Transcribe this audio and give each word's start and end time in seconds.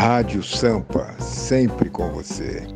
Rádio 0.00 0.42
Sampa, 0.42 1.14
sempre 1.20 1.90
com 1.90 2.08
você. 2.10 2.66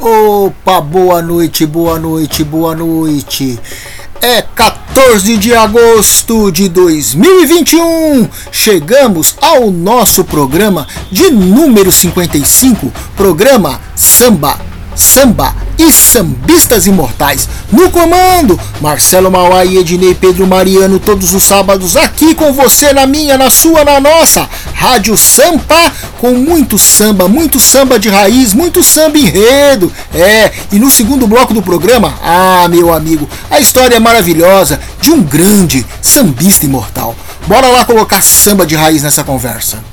Opa, 0.00 0.80
boa 0.80 1.22
noite, 1.22 1.64
boa 1.64 2.00
noite, 2.00 2.42
boa 2.42 2.74
noite. 2.74 3.60
É 4.20 4.42
14 4.42 5.36
de 5.36 5.54
agosto 5.54 6.50
de 6.50 6.68
2021. 6.68 8.28
Chegamos 8.50 9.36
ao 9.40 9.70
nosso 9.70 10.24
programa 10.24 10.88
de 11.12 11.30
número 11.30 11.92
55, 11.92 12.92
programa 13.16 13.80
Samba, 13.94 14.58
Samba 14.96 15.61
e 15.78 15.90
sambistas 15.90 16.86
imortais. 16.86 17.48
No 17.70 17.90
comando, 17.90 18.58
Marcelo 18.80 19.30
Mauá 19.30 19.64
e 19.64 19.78
Ednei 19.78 20.14
Pedro 20.14 20.46
Mariano, 20.46 20.98
todos 20.98 21.34
os 21.34 21.42
sábados 21.42 21.96
aqui 21.96 22.34
com 22.34 22.52
você, 22.52 22.92
na 22.92 23.06
minha, 23.06 23.38
na 23.38 23.50
sua, 23.50 23.84
na 23.84 24.00
nossa 24.00 24.48
Rádio 24.74 25.16
Sampa, 25.16 25.92
com 26.18 26.32
muito 26.32 26.78
samba, 26.78 27.28
muito 27.28 27.60
samba 27.60 27.98
de 27.98 28.08
raiz, 28.08 28.52
muito 28.54 28.82
samba 28.82 29.18
enredo. 29.18 29.92
É, 30.14 30.52
e 30.70 30.78
no 30.78 30.90
segundo 30.90 31.26
bloco 31.26 31.54
do 31.54 31.62
programa, 31.62 32.14
ah, 32.22 32.66
meu 32.68 32.92
amigo, 32.92 33.28
a 33.50 33.60
história 33.60 33.96
é 33.96 34.00
maravilhosa 34.00 34.80
de 35.00 35.10
um 35.10 35.22
grande 35.22 35.86
sambista 36.00 36.66
imortal. 36.66 37.14
Bora 37.46 37.68
lá 37.68 37.84
colocar 37.84 38.22
samba 38.22 38.64
de 38.64 38.74
raiz 38.74 39.02
nessa 39.02 39.24
conversa. 39.24 39.91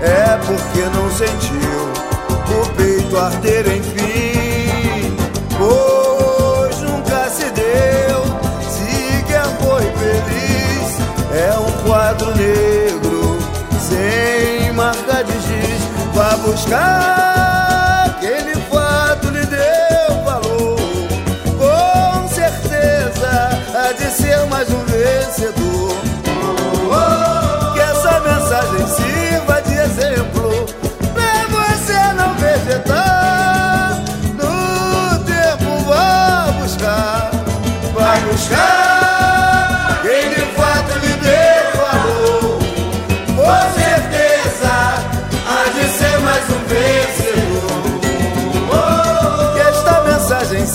É 0.00 0.38
porque 0.46 0.80
não 0.94 1.10
sentiu 1.10 2.08
o 2.50 2.68
peito 2.76 3.16
arder 3.16 3.66
enfim. 3.68 5.16
Pois 5.56 6.80
nunca 6.82 7.28
se 7.30 7.50
deu, 7.50 8.24
sequer 8.70 9.46
foi 9.60 9.82
feliz. 9.82 10.58
É 11.32 11.58
um 11.58 11.88
quadro 11.88 12.34
negro 12.34 13.38
sem 13.88 14.72
marca 14.72 15.22
de 15.24 15.32
giz 15.32 15.82
Vá 16.14 16.36
buscar 16.38 17.37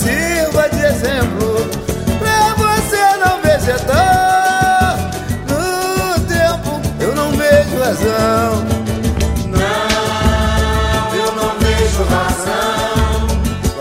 sirva 0.04 0.68
de 0.68 0.84
exemplo 0.84 1.66
pra 2.18 2.54
você 2.54 3.02
não 3.16 3.40
vegetar. 3.40 4.98
No 5.48 6.20
tempo 6.26 6.80
eu 7.00 7.14
não 7.14 7.30
vejo 7.32 7.78
razão. 7.82 8.64
Não, 9.48 11.14
eu 11.14 11.32
não 11.34 11.58
vejo 11.58 12.02
razão 12.04 13.26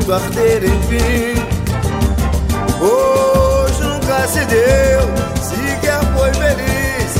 peito 0.08 0.14
arder 0.14 0.64
enfim. 0.64 1.36
Hoje 2.80 3.84
nunca 3.84 4.28
se 4.28 4.46
deu, 4.46 5.02
sequer 5.42 6.00
foi 6.16 6.34
feliz. 6.34 7.18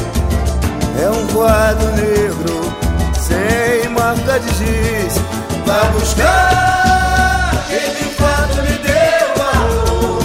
É 1.02 1.10
um 1.10 1.28
quadro 1.28 1.92
negro, 1.92 2.74
sem 3.20 3.90
marca 3.90 4.40
de 4.40 4.48
giz. 4.56 5.20
Vá 5.66 5.84
buscar 5.92 7.52
aquele 7.54 8.16
quadro 8.16 8.62
lhe 8.64 8.78
deu 8.80 9.28
valor. 9.38 10.24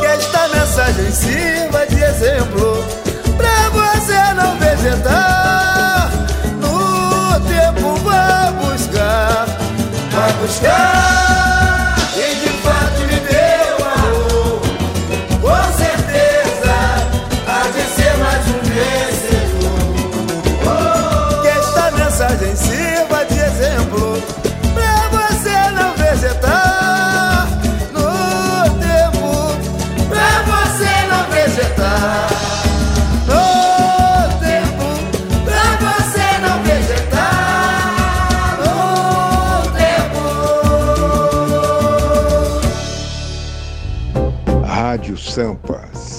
Que 0.00 0.06
esta 0.06 0.48
mensagem 0.48 1.10
sirva 1.12 1.86
de 1.86 2.02
exemplo 2.02 2.84
pra 3.36 3.70
você 3.70 4.34
não 4.34 4.58
vegetar. 4.58 5.25
Buscar 10.46 11.35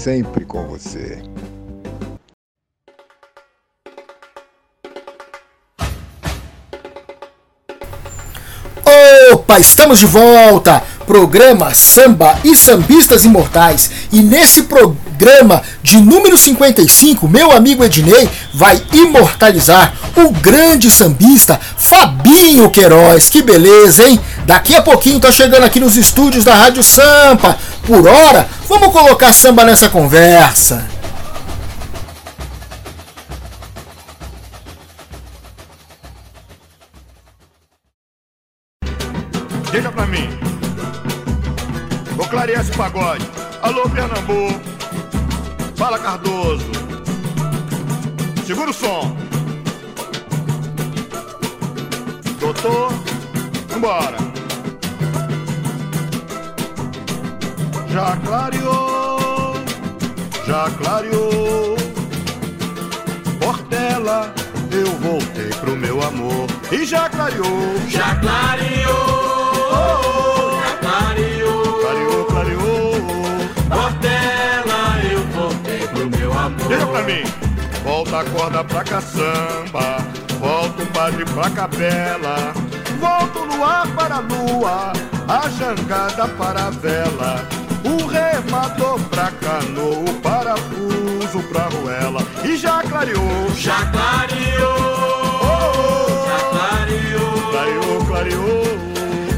sempre 0.07 0.45
com 0.45 0.65
você. 0.65 1.21
Opa, 9.33 9.59
estamos 9.59 9.99
de 9.99 10.05
volta! 10.05 10.81
Programa 11.05 11.73
Samba 11.73 12.39
e 12.43 12.55
Sambistas 12.55 13.25
Imortais. 13.25 13.91
E 14.11 14.21
nesse 14.21 14.63
programa 14.63 15.61
de 15.83 15.97
número 15.97 16.37
55, 16.37 17.27
meu 17.27 17.51
amigo 17.51 17.83
Ednei 17.83 18.29
vai 18.53 18.81
imortalizar 18.93 19.93
o 20.15 20.31
grande 20.31 20.89
sambista 20.89 21.59
Fabinho 21.77 22.69
Queiroz. 22.69 23.27
Que 23.27 23.41
beleza, 23.41 24.07
hein? 24.07 24.19
Daqui 24.45 24.73
a 24.75 24.81
pouquinho 24.81 25.19
tá 25.19 25.31
chegando 25.31 25.65
aqui 25.65 25.79
nos 25.79 25.97
estúdios 25.97 26.45
da 26.45 26.55
Rádio 26.55 26.83
Sampa 26.83 27.57
por 27.87 28.05
hora, 28.05 28.49
vamos 28.67 28.91
colocar 28.91 29.31
samba 29.31 29.63
nessa 29.63 29.87
conversa. 29.87 30.85
Deixa 39.71 39.89
pra 39.89 40.05
mim. 40.05 40.27
Vou 42.17 42.27
clarear 42.27 42.59
esse 42.59 42.73
pagode. 42.73 43.25
Alô, 43.61 43.89
Pernambuco. 43.89 44.59
Fala, 45.77 45.97
Cardoso. 45.97 46.69
Segura 48.45 48.69
o 48.69 48.73
som. 48.73 49.15
Doutor, 52.41 52.91
vambora. 53.69 54.36
Já 57.97 58.15
clareou, 58.17 59.55
já 60.45 60.69
clareou. 60.77 61.75
Portela, 63.39 64.31
eu 64.71 64.85
voltei 64.99 65.49
pro 65.59 65.75
meu 65.75 66.03
amor. 66.03 66.45
E 66.71 66.85
já 66.85 67.09
clareou, 67.09 67.47
Já 67.87 68.15
clareou, 68.17 68.93
já 70.61 70.77
clareou. 70.77 71.79
clareou, 71.81 72.25
clareou. 72.25 72.91
Portela, 73.67 74.99
eu 75.11 75.25
voltei 75.29 75.87
pro 75.87 76.07
meu 76.19 76.33
amor. 76.33 76.67
Deixa 76.67 76.85
pra 76.85 77.01
mim. 77.01 77.23
Volta 77.83 78.19
a 78.19 78.23
corda 78.25 78.63
pra 78.63 78.83
caçamba, 78.83 79.97
volta 80.39 80.83
o 80.83 80.87
padre 80.87 81.25
pra 81.25 81.49
capela, 81.49 82.53
volta 82.99 83.39
o 83.39 83.45
luar 83.55 83.87
para 83.95 84.17
a 84.17 84.19
lua, 84.19 84.93
a 85.27 85.49
jangada 85.49 86.27
para 86.27 86.67
a 86.67 86.69
vela, 86.69 87.47
o 87.87 88.05
remador 88.07 88.99
pra 89.09 89.31
canoa, 89.31 89.99
o 90.09 90.13
parafuso 90.21 91.39
pra 91.49 91.63
ruela, 91.69 92.21
e 92.43 92.55
já 92.57 92.81
clareou, 92.83 93.49
Já 93.55 93.85
clareou, 93.91 94.77
já 96.27 96.39
clareou. 96.49 97.51
clareou, 97.51 98.05
clareou, 98.05 98.63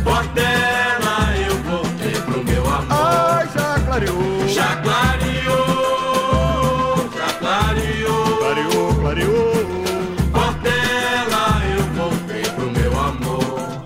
Portela, 0.03 1.17
eu 1.47 1.55
voltei 1.63 2.21
pro 2.21 2.43
meu 2.43 2.65
amor. 2.67 2.87
ai, 2.89 3.47
já 3.55 3.79
clareou, 3.85 4.47
Já 4.47 4.75
clareou, 4.77 6.15
já 7.15 7.33
clareou. 7.39 8.37
clareou, 8.37 8.95
clareou. 8.95 9.53
Portela, 10.31 11.61
eu 11.77 11.83
voltei 11.95 12.43
pro 12.55 12.69
meu 12.71 12.99
amor. 12.99 13.81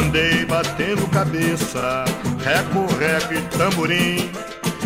Andei 0.00 0.44
batendo 0.44 1.06
cabeça, 1.08 2.04
reco, 2.44 2.86
reco 2.98 3.34
e 3.34 3.42
tamborim. 3.56 4.30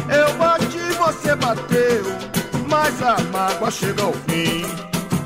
Eu 0.08 0.32
bati, 0.34 0.78
você 0.98 1.34
bateu, 1.36 2.04
mas 2.68 3.02
a 3.02 3.18
mágoa 3.32 3.70
chega 3.70 4.02
ao 4.02 4.12
fim. 4.12 4.64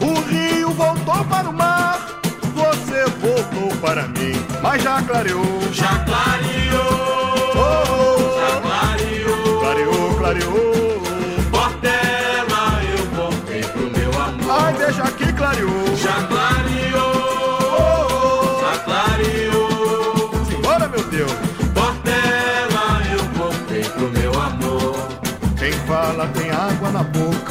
O 0.00 0.20
rio 0.28 0.70
voltou 0.70 1.24
para 1.26 1.48
o 1.48 1.52
mar, 1.52 2.20
você 2.54 3.04
voltou 3.20 3.76
para 3.80 4.08
mim, 4.08 4.34
mas 4.62 4.82
já 4.82 5.00
clareou. 5.02 5.60
Já 5.72 5.98
clareou, 6.00 7.52
Oh, 7.54 8.40
já 8.40 8.60
clareou. 8.60 9.60
clareou, 9.60 10.14
clareou. 10.16 10.71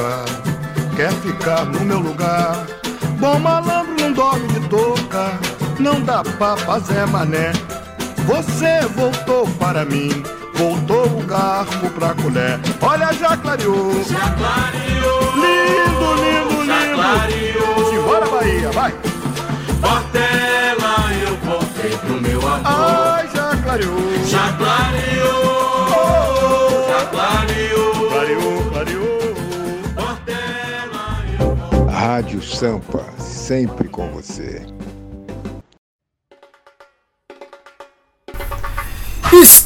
Boca, 0.02 0.26
quer 0.96 1.12
ficar 1.14 1.66
no 1.66 1.80
meu 1.82 2.00
lugar. 2.00 2.66
Bom 3.20 3.38
malandro 3.40 3.94
não 4.00 4.12
dorme 4.14 4.48
de 4.48 4.60
touca, 4.68 5.40
não 5.80 6.02
dá 6.02 6.24
pra 6.24 6.58
fazer 6.58 7.06
mané. 7.08 7.52
Você 8.26 8.82
voltou 8.96 9.48
para 9.60 9.86
mim, 9.86 10.24
voltou 10.56 11.06
o 11.06 11.24
garfo 11.24 11.90
pra 11.92 12.14
colher. 12.16 12.60
Olha, 12.82 13.14
já 13.14 13.38
clareou. 13.38 14.04
Já 14.04 14.30
clareou, 14.32 15.22
Lindo, 15.36 16.14
lindo, 16.24 16.66
já 16.66 16.80
lindo. 16.80 16.96
clareou. 16.96 17.90
Simbora, 17.90 18.26
Bahia, 18.28 18.72
vai. 18.72 18.92
Portela, 19.82 21.14
eu 21.28 21.38
voltei 21.38 21.92
pro 21.98 22.22
meu 22.22 22.40
amor. 22.48 22.62
Ai, 22.66 23.30
já 23.34 23.56
clareou. 23.64 23.98
Já 24.26 24.54
clareou, 24.54 25.88
já 26.88 27.06
clareou. 27.08 27.41
Rádio 32.22 32.40
Sampa, 32.40 33.04
sempre 33.20 33.90
com 33.90 34.08
você. 34.12 34.62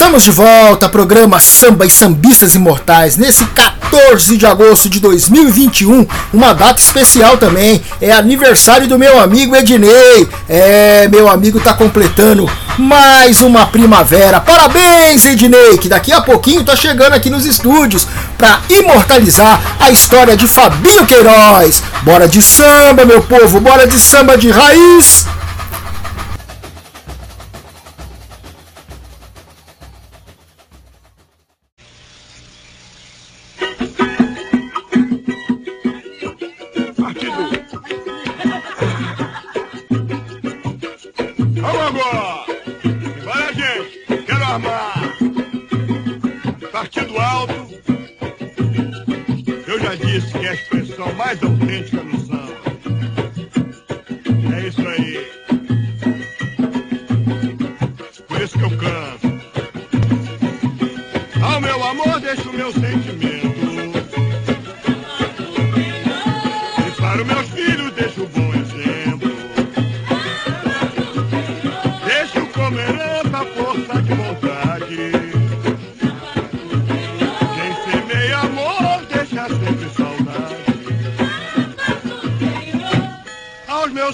Estamos 0.06 0.24
de 0.24 0.30
volta, 0.30 0.88
programa 0.88 1.40
Samba 1.40 1.84
e 1.84 1.90
Sambistas 1.90 2.54
Imortais, 2.54 3.18
nesse 3.18 3.44
14 3.44 4.38
de 4.38 4.46
agosto 4.46 4.88
de 4.88 5.00
2021, 5.00 6.06
uma 6.32 6.54
data 6.54 6.80
especial 6.80 7.40
também, 7.40 7.82
é 8.00 8.12
aniversário 8.12 8.88
do 8.88 9.00
meu 9.00 9.20
amigo 9.20 9.56
Ednei. 9.56 10.30
É, 10.48 11.08
meu 11.08 11.28
amigo 11.28 11.60
tá 11.60 11.74
completando 11.74 12.48
mais 12.78 13.42
uma 13.42 13.66
primavera. 13.66 14.40
Parabéns, 14.40 15.26
Ednei, 15.26 15.80
que 15.80 15.90
daqui 15.90 16.14
a 16.14 16.22
pouquinho 16.22 16.64
tá 16.64 16.76
chegando 16.76 17.14
aqui 17.14 17.32
nos 17.32 17.44
estúdios 17.44 18.08
para 18.38 18.60
imortalizar 18.70 19.60
a 19.80 19.90
história 19.90 20.38
de 20.38 20.48
Fabinho 20.48 21.08
Queiroz. 21.08 21.82
Bora 22.04 22.28
de 22.28 22.44
samba, 22.44 23.06
meu 23.06 23.24
povo, 23.24 23.60
bora 23.60 23.88
de 23.88 24.00
samba 24.00 24.38
de 24.38 24.52
raiz. 24.52 25.26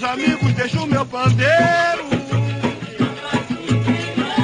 Meus 0.01 0.03
amigos 0.03 0.53
deixo 0.53 0.84
o 0.84 0.88
meu 0.88 1.05
pandeiro. 1.05 2.05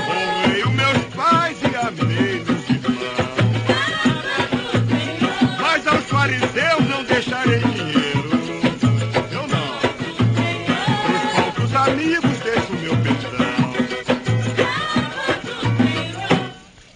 Honrei 0.07 0.63
os 0.63 0.71
meus 0.71 0.97
pais 1.15 1.57
e 1.63 1.75
amei 1.75 2.43
meus 2.45 2.69
irmãos. 2.69 3.17
Mas 5.59 5.87
aos 5.87 6.03
fariseus 6.05 6.87
não 6.87 7.03
deixarei 7.05 7.59
dinheiro. 7.59 8.29
Eu 9.31 9.47
não. 9.47 9.79
Pros 11.03 11.23
falsos 11.33 11.75
amigos 11.75 12.37
deixo 12.39 12.73
o 12.73 12.77
meu 12.77 12.95
perdão. 12.97 13.73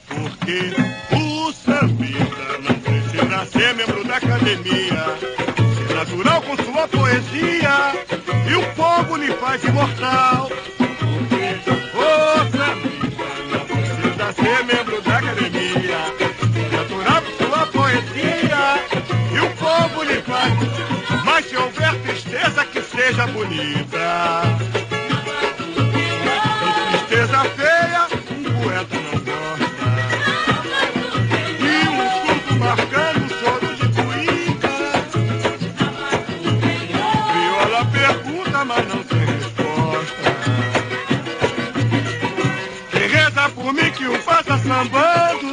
Porque 0.07 0.59
o 1.15 1.51
sambista 1.51 2.59
não 2.61 2.75
precisa 2.79 3.45
ser 3.51 3.73
membro 3.73 4.03
da 4.03 4.17
academia. 4.17 5.17
Natural 5.95 6.41
com 6.43 6.55
sua 6.63 6.87
poesia 6.87 8.00
fogo 8.81 9.15
lhe 9.15 9.31
faz 9.33 9.63
imortal. 9.63 10.49
Outra 11.93 12.75
precisa 13.67 14.33
ser 14.33 14.65
membro 14.65 14.99
da 15.03 15.17
academia 15.19 15.99
e 16.71 16.75
aturar 16.75 17.23
sua 17.37 17.67
poesia. 17.67 18.63
E 19.35 19.39
o 19.39 19.49
povo 19.55 20.03
lhe 20.03 20.19
faz, 20.23 20.53
mas 21.23 21.45
se 21.45 21.57
houver 21.57 21.93
tristeza 22.01 22.65
que 22.65 22.81
seja 22.81 23.27
bonita. 23.27 24.90
Faça 44.71 44.89
sambando. 44.89 45.50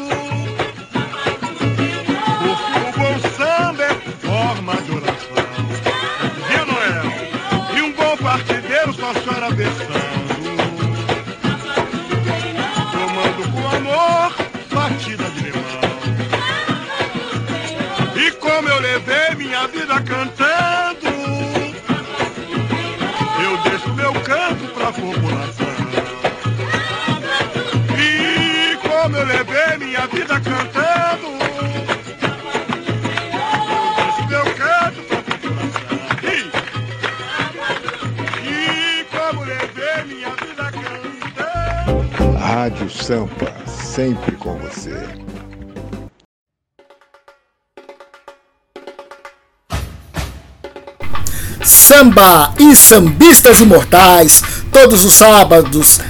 Vida 30.19 30.41
cantando, 30.41 31.29
eu 34.19 34.27
meu 34.27 34.45
canto 34.57 35.01
pra 35.03 35.23
população. 35.23 35.99
E, 36.25 36.51
e 38.49 39.05
como 39.05 39.45
levei 39.45 40.05
minha 40.07 40.31
vida 40.31 40.73
cantando. 40.73 42.37
Rádio 42.37 42.91
Sampa, 42.91 43.55
sempre 43.65 44.33
com 44.33 44.59
você. 44.59 45.07
Samba 51.63 52.53
e 52.59 52.75
sambistas 52.75 53.61
imortais, 53.61 54.43
todos 54.73 55.05
os 55.05 55.13
sábados 55.13 56.01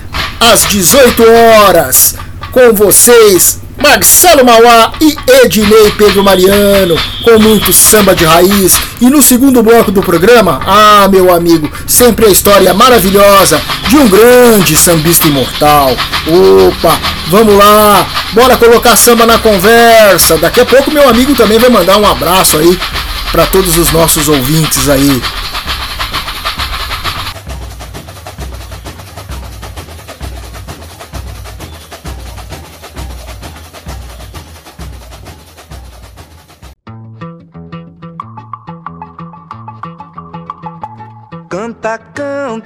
às 0.40 0.66
18 0.66 1.22
horas, 1.22 2.14
com 2.52 2.72
vocês, 2.72 3.60
Marcelo 3.80 4.44
Mauá 4.44 4.92
e 5.00 5.16
Ednei 5.42 5.90
Pedro 5.96 6.22
Mariano, 6.22 6.96
com 7.22 7.38
muito 7.38 7.72
samba 7.72 8.14
de 8.14 8.24
raiz. 8.24 8.80
E 9.00 9.08
no 9.08 9.22
segundo 9.22 9.62
bloco 9.62 9.90
do 9.90 10.02
programa, 10.02 10.60
ah, 10.66 11.08
meu 11.08 11.32
amigo, 11.32 11.70
sempre 11.86 12.26
a 12.26 12.28
história 12.28 12.74
maravilhosa 12.74 13.60
de 13.88 13.96
um 13.96 14.08
grande 14.08 14.76
sambista 14.76 15.26
imortal. 15.26 15.90
Opa, 16.68 16.98
vamos 17.28 17.56
lá, 17.56 18.06
bora 18.32 18.56
colocar 18.56 18.96
samba 18.96 19.26
na 19.26 19.38
conversa. 19.38 20.36
Daqui 20.38 20.60
a 20.60 20.66
pouco 20.66 20.90
meu 20.90 21.08
amigo 21.08 21.34
também 21.34 21.58
vai 21.58 21.70
mandar 21.70 21.96
um 21.96 22.06
abraço 22.06 22.58
aí 22.58 22.78
para 23.30 23.46
todos 23.46 23.78
os 23.78 23.92
nossos 23.92 24.28
ouvintes 24.28 24.88
aí. 24.88 25.22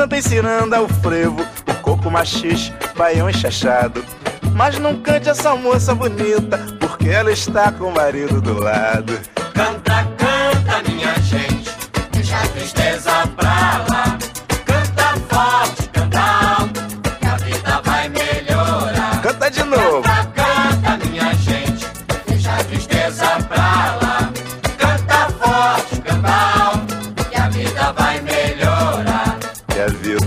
Cantem 0.00 0.22
ciranda, 0.22 0.80
o 0.80 0.88
frevo, 0.88 1.46
o 1.66 1.74
coco 1.82 2.10
machixe, 2.10 2.72
baião 2.96 3.28
enxachado. 3.28 4.02
Mas 4.54 4.78
não 4.78 4.96
cante 4.96 5.28
essa 5.28 5.54
moça 5.54 5.94
bonita, 5.94 6.56
porque 6.80 7.10
ela 7.10 7.30
está 7.30 7.70
com 7.70 7.84
o 7.84 7.94
marido 7.94 8.40
do 8.40 8.58
lado. 8.58 9.12
Canta, 9.52 10.08
canta, 10.16 10.90
minha 10.90 11.14
gente, 11.20 11.70
deixa 12.12 12.34
a 12.34 12.48
tristeza 12.48 13.10
pra 13.36 13.84
lá. 13.89 13.89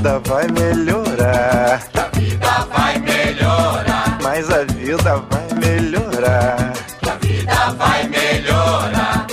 Vida 0.04 0.20
vai 0.26 0.46
melhorar. 0.50 1.80
Que 1.90 1.98
a 1.98 2.08
vida 2.10 2.68
vai 2.70 3.00
melhorar, 3.00 4.18
Mas 4.22 4.50
a 4.50 4.66
vida 4.66 5.24
vai 5.30 5.60
melhorar. 5.60 6.74
que 7.02 7.10
a 7.10 7.16
vida 7.16 7.72
vai 7.78 8.04
melhorar. 8.10 9.28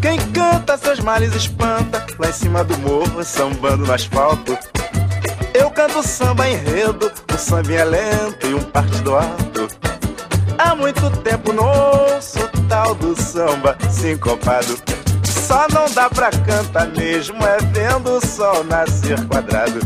Quem 0.00 0.18
canta 0.32 0.78
seus 0.78 1.00
males 1.00 1.34
espanta. 1.34 2.02
Lá 2.18 2.30
em 2.30 2.32
cima 2.32 2.64
do 2.64 2.78
morro, 2.78 3.22
sambando 3.22 3.86
no 3.86 3.92
asfalto. 3.92 4.56
Eu 5.52 5.70
canto 5.70 6.02
samba 6.02 6.48
enredo. 6.48 7.12
Um 7.30 7.36
sambinha 7.36 7.84
lento 7.84 8.46
e 8.46 8.54
um 8.54 8.62
partido 8.62 9.14
alto 9.14 9.68
Há 10.56 10.74
muito 10.74 11.10
tempo 11.18 11.52
não 11.52 11.66
ouço 11.66 12.38
o 12.38 12.62
tal 12.66 12.94
do 12.94 13.14
samba 13.20 13.76
sincopado 13.90 14.78
Só 15.22 15.66
não 15.68 15.84
dá 15.92 16.08
pra 16.08 16.30
cantar 16.30 16.86
mesmo 16.86 17.36
É 17.44 17.58
vendo 17.58 18.12
o 18.16 18.26
sol 18.26 18.64
nascer 18.64 19.22
quadrado 19.26 19.80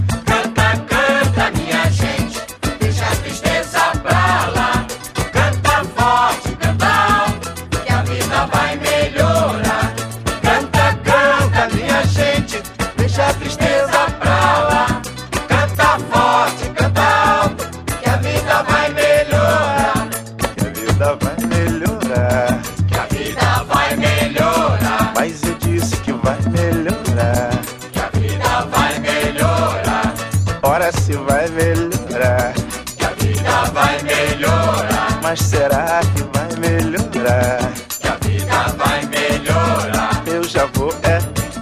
Mas 35.31 35.43
será 35.43 36.01
que 36.01 36.25
vai 36.37 36.49
melhorar? 36.59 37.73
que 38.01 38.09
a 38.09 38.17
vida 38.17 38.67
vai 38.77 39.07
melhorar. 39.07 40.25
Eu 40.27 40.43
já 40.43 40.67
vou 40.67 40.93
é 41.05 41.21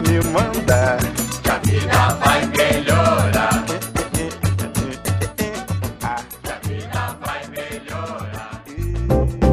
me 0.08 0.26
mandar. 0.30 0.96
Que 1.42 1.50
a 1.50 1.58
vida 1.58 2.08
vai 2.14 2.46
melhorar, 2.46 3.64
Ah, 6.02 6.16
que 6.42 6.50
a 6.50 6.58
vida 6.66 7.18
vai 7.20 7.42
melhorar. 7.50 8.64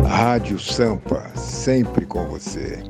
Rádio 0.07 0.60
Sampa, 0.60 1.29
sempre 1.36 2.05
com 2.05 2.25
você. 2.29 2.81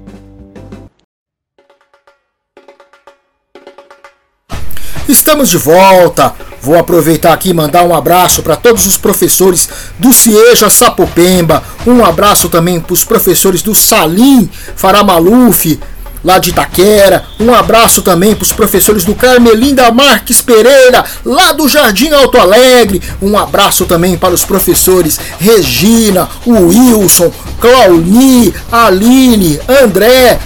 Estamos 5.09 5.49
de 5.49 5.57
volta. 5.57 6.44
Vou 6.65 6.79
aproveitar 6.79 7.31
aqui 7.31 7.49
e 7.49 7.53
mandar 7.53 7.83
um 7.83 7.93
abraço 7.93 8.41
para 8.41 8.55
todos 8.55 8.87
os 8.87 8.97
professores 8.97 9.69
do 9.99 10.11
Cieja 10.11 10.67
Sapopemba. 10.67 11.63
Um 11.85 12.03
abraço 12.03 12.49
também 12.49 12.79
para 12.79 12.91
os 12.91 13.03
professores 13.03 13.61
do 13.61 13.75
Salim 13.75 14.49
Faramaluf, 14.75 15.79
lá 16.25 16.39
de 16.39 16.49
Itaquera. 16.49 17.23
Um 17.39 17.53
abraço 17.53 18.01
também 18.01 18.33
para 18.33 18.43
os 18.43 18.51
professores 18.51 19.05
do 19.05 19.13
Carmelinda 19.13 19.91
Marques 19.91 20.41
Pereira, 20.41 21.05
lá 21.23 21.51
do 21.51 21.69
Jardim 21.69 22.11
Alto 22.11 22.39
Alegre. 22.39 23.01
Um 23.21 23.37
abraço 23.37 23.85
também 23.85 24.17
para 24.17 24.33
os 24.33 24.43
professores 24.43 25.19
Regina, 25.39 26.27
Wilson, 26.45 27.31
Clauni, 27.61 28.53
Aline, 28.71 29.59
André. 29.69 30.39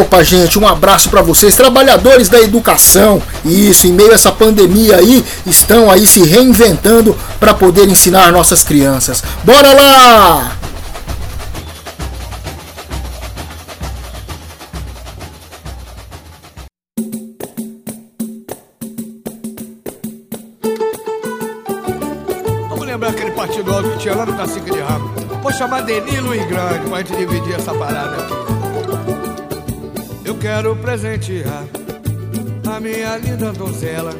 Opa, 0.00 0.22
gente, 0.24 0.58
um 0.58 0.66
abraço 0.66 1.08
para 1.08 1.22
vocês, 1.22 1.54
trabalhadores 1.54 2.28
da 2.28 2.40
educação. 2.40 3.22
Isso, 3.44 3.86
em 3.86 3.92
meio 3.92 4.10
a 4.10 4.14
essa 4.14 4.32
pandemia 4.32 4.96
aí, 4.96 5.24
estão 5.46 5.88
aí 5.88 6.06
se 6.06 6.22
reinventando 6.24 7.16
para 7.38 7.54
poder 7.54 7.88
ensinar 7.88 8.32
nossas 8.32 8.64
crianças. 8.64 9.22
Bora 9.44 9.72
lá! 9.72 10.69
Denilo 25.90 26.32
e 26.32 26.44
Grande 26.44 26.88
pra 26.88 26.98
gente 26.98 27.16
dividir 27.16 27.56
essa 27.56 27.74
parada 27.74 28.16
aqui. 28.18 28.32
Eu 30.24 30.36
quero 30.36 30.76
presentear 30.76 31.64
a 32.64 32.78
minha 32.78 33.16
linda 33.16 33.50
donzela. 33.50 34.12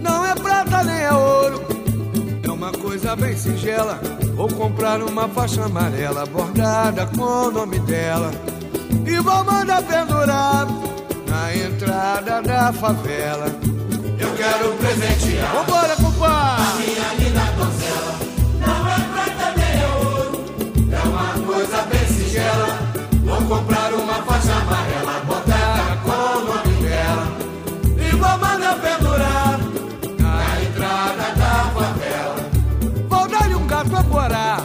Não 0.00 0.24
é 0.24 0.34
prata 0.34 0.82
nem 0.84 1.02
é 1.02 1.12
ouro, 1.12 1.60
é 2.42 2.50
uma 2.50 2.72
coisa 2.72 3.14
bem 3.14 3.36
singela. 3.36 4.00
Vou 4.34 4.48
comprar 4.48 5.02
uma 5.02 5.28
faixa 5.28 5.66
amarela 5.66 6.24
bordada 6.24 7.04
com 7.08 7.22
o 7.22 7.50
nome 7.50 7.78
dela. 7.80 8.30
E 9.06 9.18
vou 9.20 9.44
mandar 9.44 9.82
pendurar 9.82 10.66
na 11.28 11.54
entrada 11.54 12.40
da 12.40 12.72
favela. 12.72 13.48
Eu 14.18 14.34
quero 14.34 14.72
presentear. 14.76 15.52
Vambora, 15.56 15.94
compadre! 15.96 16.86
Vou 23.24 23.42
comprar 23.42 23.92
uma 23.92 24.14
faixa 24.22 24.52
amarela 24.52 25.20
botada 25.26 25.96
com 26.04 26.10
o 26.10 26.44
nome 26.44 26.74
dela 26.82 27.26
e 27.98 28.10
vou 28.16 28.38
mandar 28.38 28.76
pendurar 28.80 29.58
na 30.18 30.62
entrada 30.62 31.34
da 31.36 31.54
favela. 31.74 32.36
Vou 33.08 33.28
dar-lhe 33.28 33.54
um 33.54 33.66
gato 33.66 33.96
a 33.96 34.04
corar, 34.04 34.60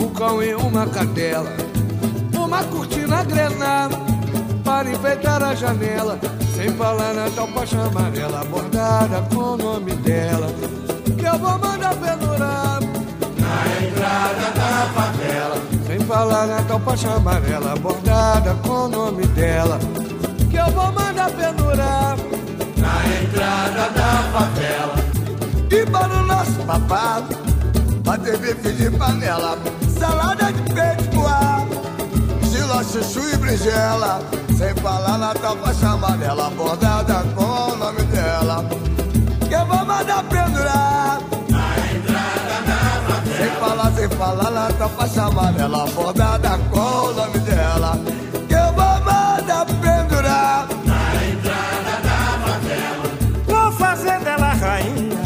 um 0.00 0.08
cão 0.10 0.42
e 0.42 0.54
uma 0.54 0.86
cadela, 0.86 1.52
uma 2.34 2.62
cortina 2.64 3.24
grená 3.24 3.88
para 4.64 4.90
enfeitar 4.90 5.42
a 5.42 5.54
janela. 5.54 6.18
Sem 6.54 6.70
falar 6.72 7.14
na 7.14 7.30
tal 7.30 7.46
faixa 7.48 7.80
amarela 7.80 8.44
bordada 8.46 9.22
com 9.32 9.52
o 9.52 9.56
nome 9.56 9.92
dela 9.96 10.48
que 11.16 11.24
eu 11.24 11.38
vou 11.38 11.58
mandar 11.58 11.94
pendurar 11.94 12.80
na 12.80 13.86
entrada 13.86 14.50
da 14.56 14.92
favela. 14.92 15.77
Falar 16.08 16.46
na 16.46 16.62
tal 16.62 16.80
faixa 16.80 17.10
amarela 17.10 17.76
bordada 17.76 18.54
com 18.66 18.86
o 18.86 18.88
nome 18.88 19.26
dela 19.26 19.78
que 20.50 20.56
eu 20.56 20.64
vou 20.70 20.90
mandar 20.90 21.30
pendurar 21.32 22.16
na 22.78 23.22
entrada 23.22 23.90
da 23.90 24.12
favela. 24.32 24.94
E 25.70 25.84
para 25.84 26.14
o 26.14 26.22
nosso 26.22 26.64
papado, 26.66 27.36
bater 28.02 28.38
bife 28.38 28.72
de 28.72 28.90
panela, 28.96 29.58
salada 29.98 30.50
de 30.50 30.62
peito 30.72 31.14
voar, 31.14 31.66
estilo 32.40 32.84
chuchu 32.84 33.28
e 33.28 33.36
brinjela. 33.36 34.22
Sem 34.56 34.74
falar 34.76 35.18
na 35.18 35.34
tal 35.34 35.58
faixa 35.58 35.90
amarela 35.90 36.48
bordada 36.56 37.22
com 37.36 37.44
o 37.72 37.76
nome 37.76 38.02
dela 38.04 38.64
que 39.46 39.54
eu 39.54 39.66
vou 39.66 39.84
mandar 39.84 40.24
pendurar 40.24 41.17
sem 43.38 43.50
falar, 43.60 43.92
sem 43.92 44.08
falar 44.10 44.50
na 44.50 44.68
tua 44.72 44.88
faixa 44.88 45.22
amarela 45.22 45.86
bordada 45.86 46.58
com 46.70 46.78
o 46.78 47.12
nome 47.14 47.38
dela 47.40 47.98
Que 48.48 48.54
eu 48.54 48.72
vou 48.72 49.00
mandar 49.04 49.66
pendurar 49.80 50.68
Vou 53.46 53.72
fazer 53.72 54.18
dela 54.20 54.52
rainha 54.54 55.18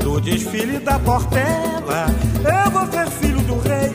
do 0.00 0.20
desfile 0.20 0.78
da 0.78 0.98
Portela. 0.98 2.06
Eu 2.44 2.70
vou 2.70 2.86
ser 2.86 3.10
filho 3.10 3.40
do 3.42 3.58
rei 3.58 3.92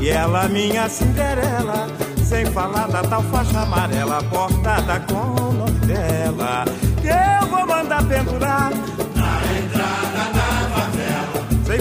e 0.00 0.08
ela 0.08 0.48
minha 0.48 0.88
Cinderela. 0.88 1.88
Sem 2.24 2.46
falar 2.46 2.86
da 2.88 3.02
tal 3.02 3.22
faixa 3.24 3.60
amarela 3.60 4.22
bordada 4.22 5.00
com 5.00 5.42
o 5.42 5.52
nome 5.52 5.78
dela. 5.80 6.64
Que 7.02 7.08
eu 7.08 7.48
vou 7.48 7.66
mandar 7.66 8.04
pendurar 8.04 8.70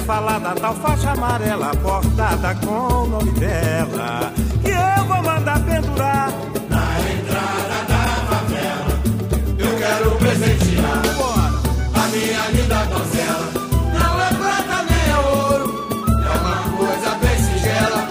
falar 0.10 0.40
da 0.40 0.56
tal 0.56 0.74
faixa 0.74 1.12
amarela 1.12 1.72
bordada 1.84 2.56
com 2.66 3.04
o 3.04 3.08
nome 3.08 3.32
dela. 3.34 4.34
Que 4.64 4.72
eu 4.72 5.06
vou 5.06 5.22
mandar 5.22 5.60
pendurar 5.60 6.34
Eu 9.60 9.78
quero 9.78 10.16
presentear 10.16 11.02
a 11.94 12.08
minha 12.08 12.44
linda 12.56 12.86
donzela. 12.86 13.50
Não 14.00 14.14
é 14.20 14.30
prata 14.34 14.78
nem 14.90 15.04
é 15.14 15.20
ouro 15.20 15.68
É 16.26 16.38
uma 16.40 16.58
coisa 16.76 17.12
bem 17.22 17.38
singela. 17.38 18.02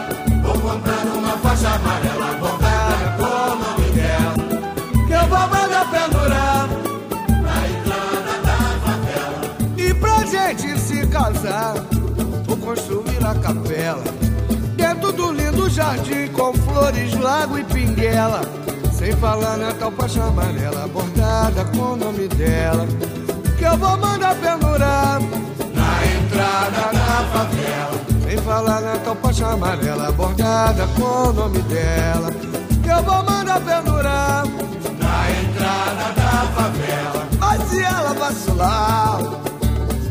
Vou 0.44 0.56
comprar 0.60 1.04
uma 1.16 1.36
faixa 1.38 1.68
amarela 1.68 2.07
capela. 13.34 14.04
Dentro 14.76 15.12
do 15.12 15.32
lindo 15.32 15.68
jardim 15.68 16.28
com 16.28 16.52
flores, 16.52 17.14
lago 17.14 17.58
e 17.58 17.64
pinguela. 17.64 18.40
Sem 18.92 19.12
falar 19.12 19.56
na 19.56 19.72
tal 19.72 19.92
faixa 19.92 20.24
amarela 20.24 20.88
bordada 20.88 21.64
com 21.66 21.92
o 21.92 21.96
nome 21.96 22.28
dela. 22.28 22.86
Que 23.56 23.64
eu 23.64 23.76
vou 23.76 23.96
mandar 23.96 24.34
pendurar 24.36 25.20
Na 25.74 26.06
entrada 26.06 26.92
da 26.92 27.24
favela. 27.32 28.00
Sem 28.24 28.38
falar 28.38 28.80
na 28.80 28.96
tal 28.98 29.16
faixa 29.16 29.46
amarela 29.46 30.12
bordada 30.12 30.86
com 30.96 31.28
o 31.28 31.32
nome 31.32 31.58
dela. 31.62 32.30
Que 32.82 32.88
eu 32.88 33.02
vou 33.02 33.22
mandar 33.22 33.60
pendurar 33.60 34.44
Na 34.98 35.30
entrada 35.30 36.12
da 36.16 36.46
favela. 36.56 37.28
Mas 37.38 37.62
se 37.68 37.82
ela 37.82 38.14
vacilar 38.14 39.47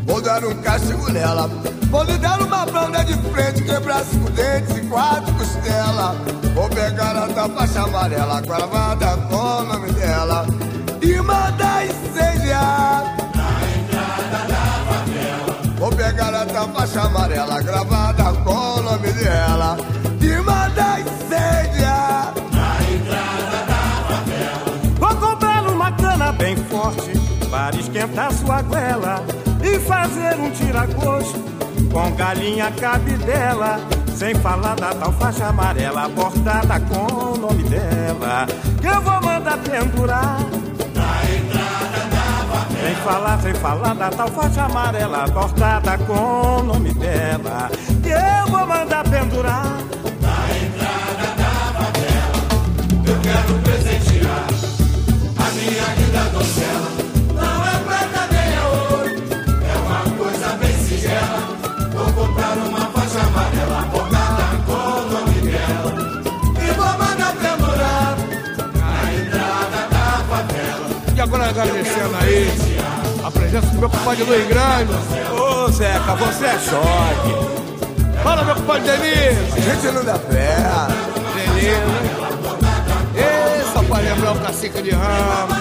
Vou 0.08 0.22
dar 0.22 0.44
um 0.46 0.56
castigo 0.62 1.12
nela. 1.12 1.50
Vou 1.92 2.04
lhe 2.04 2.18
dar 2.18 2.42
uma 2.42 2.66
banda 2.66 3.04
de 3.04 3.14
frente, 3.30 3.62
quebrar 3.64 4.04
cinco 4.06 4.32
dentes 4.32 4.78
e 4.78 4.82
quatro 4.88 5.34
costelas. 5.34 6.16
Vou 6.56 6.70
pegar 6.70 7.16
a 7.16 7.28
tua 7.28 7.50
faixa 7.50 7.82
amarela, 7.82 8.42
gravada 8.42 9.18
com 9.30 9.36
o 9.36 9.64
nome 9.64 9.92
dela. 9.92 10.46
E 11.02 11.22
mandar 11.22 11.86
incendiar. 11.86 13.18
Na 13.36 13.52
entrada 13.78 14.48
da 14.48 14.66
favela. 14.88 15.76
Vou 15.78 15.90
pegar 15.92 16.34
a 16.34 16.46
tua 16.46 16.68
faixa 16.70 17.02
amarela, 17.02 17.62
gravada 17.62 18.24
com 18.46 18.80
o 18.80 18.82
nome 18.82 19.12
dela. 19.12 19.78
E 20.22 20.42
mandar 20.42 21.02
incendiar. 21.02 22.34
Vou 25.00 25.16
comprar 25.18 25.68
uma 25.68 25.92
cana 25.92 26.32
bem 26.32 26.56
forte 26.56 27.12
para 27.52 27.76
esquentar 27.76 28.32
sua 28.32 28.62
goela 28.62 29.47
e 29.78 29.80
fazer 29.80 30.36
um 30.40 30.50
tiragosto 30.50 31.40
com 31.92 32.12
galinha 32.16 32.72
cabidela. 32.72 33.80
Sem 34.16 34.34
falar 34.36 34.76
da 34.76 34.96
tal 34.96 35.14
faixa 35.14 35.46
amarela 35.46 36.10
bordada 36.10 36.80
com 36.80 37.34
o 37.34 37.38
nome 37.38 37.64
dela, 37.64 38.48
que 38.82 38.88
eu 38.88 39.00
vou 39.02 39.22
mandar 39.22 39.58
pendurar. 39.60 40.40
Sem 42.82 42.96
falar, 42.96 43.42
sem 43.42 43.54
falar 43.54 43.94
da 43.94 44.10
tal 44.10 44.28
faixa 44.30 44.64
amarela 44.64 45.28
bordada 45.28 45.98
com 46.00 46.62
o 46.62 46.64
nome 46.64 46.92
dela, 46.96 47.70
que 48.02 48.10
eu 48.10 48.52
vou 48.52 48.66
mandar 48.66 49.04
pendurar. 49.04 49.78
Eu 53.06 53.22
quero 53.22 53.67
agradecendo 71.48 72.16
aí 72.22 72.52
a 73.24 73.32
presença 73.32 73.68
do 73.68 73.80
meu 73.80 73.90
compadre 73.90 74.24
Luiz 74.24 74.48
Grande. 74.48 74.94
Ô 75.32 75.72
Zeca, 75.72 76.16
você 76.16 76.46
é 76.46 76.60
choque. 76.60 77.34
Fala, 78.24 78.44
meu 78.44 78.56
compadre 78.56 78.84
Denise. 78.84 79.62
Gente 79.62 79.94
não 79.94 80.04
dá 80.04 80.18
pé. 80.20 80.58
Beleza. 81.36 82.18
Essa 83.16 83.84
pra 83.84 84.00
lembrar 84.00 84.32
o 84.34 84.40
cacique 84.40 84.82
de 84.82 84.92
rama. 84.92 85.58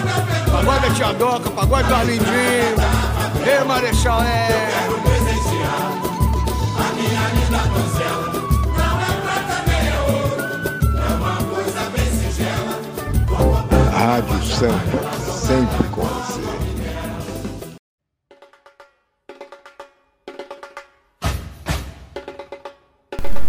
Pagode 0.51 0.87
da 0.87 0.93
Tia 0.93 1.13
Doca, 1.13 1.49
pagode 1.51 1.87
do 1.87 1.95
Arlindinho. 1.95 2.75
Ei, 3.45 3.63
Marechal, 3.65 4.21
é. 4.23 4.69
A 6.77 6.93
minha 6.93 7.27
linda 7.33 7.57
donzela 7.69 8.27
não 8.77 8.99
é 9.01 9.03
prata 9.21 9.57
nem 9.67 9.81
é 9.87 9.91
ouro, 10.07 10.37
é 10.97 10.99
uma 11.15 11.35
coisa 11.53 11.81
bem 11.95 12.09
singela. 12.11 12.75
Rádio 13.91 14.39
Sampa, 14.45 14.97
sempre 15.47 15.87
com 15.91 16.16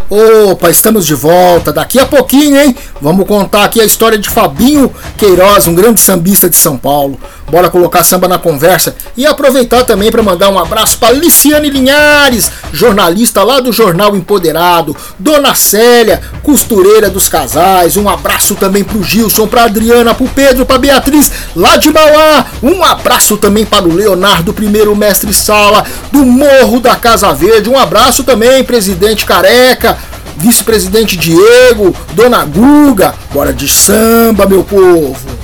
Opa, 0.09 0.71
estamos 0.71 1.05
de 1.05 1.13
volta. 1.13 1.71
Daqui 1.71 1.99
a 1.99 2.05
pouquinho, 2.05 2.59
hein? 2.59 2.75
Vamos 2.99 3.27
contar 3.27 3.65
aqui 3.65 3.79
a 3.79 3.85
história 3.85 4.17
de 4.17 4.27
Fabinho 4.27 4.91
Queiroz, 5.15 5.67
um 5.67 5.75
grande 5.75 6.01
sambista 6.01 6.49
de 6.49 6.55
São 6.55 6.77
Paulo. 6.77 7.19
Bora 7.49 7.69
colocar 7.69 8.03
samba 8.03 8.27
na 8.27 8.37
conversa 8.37 8.95
e 9.17 9.25
aproveitar 9.25 9.83
também 9.83 10.11
para 10.11 10.21
mandar 10.21 10.49
um 10.49 10.59
abraço 10.59 10.97
para 10.99 11.13
Liciane 11.13 11.69
Linhares, 11.69 12.51
jornalista 12.71 13.43
lá 13.43 13.59
do 13.59 13.71
Jornal 13.71 14.15
Empoderado, 14.15 14.95
Dona 15.17 15.55
Célia, 15.55 16.21
costureira 16.43 17.09
dos 17.09 17.27
casais. 17.27 17.97
Um 17.97 18.07
abraço 18.07 18.55
também 18.55 18.83
pro 18.83 19.03
Gilson, 19.03 19.47
pra 19.47 19.63
Adriana, 19.65 20.13
pro 20.13 20.27
Pedro, 20.27 20.65
pra 20.65 20.77
Beatriz, 20.77 21.31
lá 21.55 21.77
de 21.77 21.91
Mauá. 21.91 22.45
Um 22.61 22.83
abraço 22.83 23.37
também 23.37 23.65
para 23.65 23.85
o 23.85 23.93
Leonardo, 23.93 24.53
primeiro 24.53 24.95
mestre 24.95 25.33
sala 25.33 25.83
do 26.11 26.23
Morro 26.23 26.79
da 26.79 26.95
Casa 26.95 27.31
Verde. 27.33 27.69
Um 27.69 27.77
abraço 27.77 28.23
também, 28.23 28.63
presidente 28.63 29.25
Careca, 29.25 29.97
vice-presidente 30.39 31.17
Diego, 31.17 31.93
Dona 32.13 32.43
Guga. 32.45 33.13
Bora 33.33 33.53
de 33.53 33.67
samba, 33.67 34.45
meu 34.47 34.63
povo. 34.63 35.38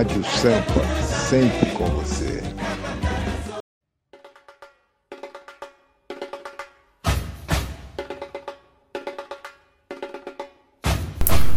Rádio 0.00 0.24
Sampa, 0.24 0.82
sempre 1.28 1.72
com 1.72 1.84
você. 1.84 2.42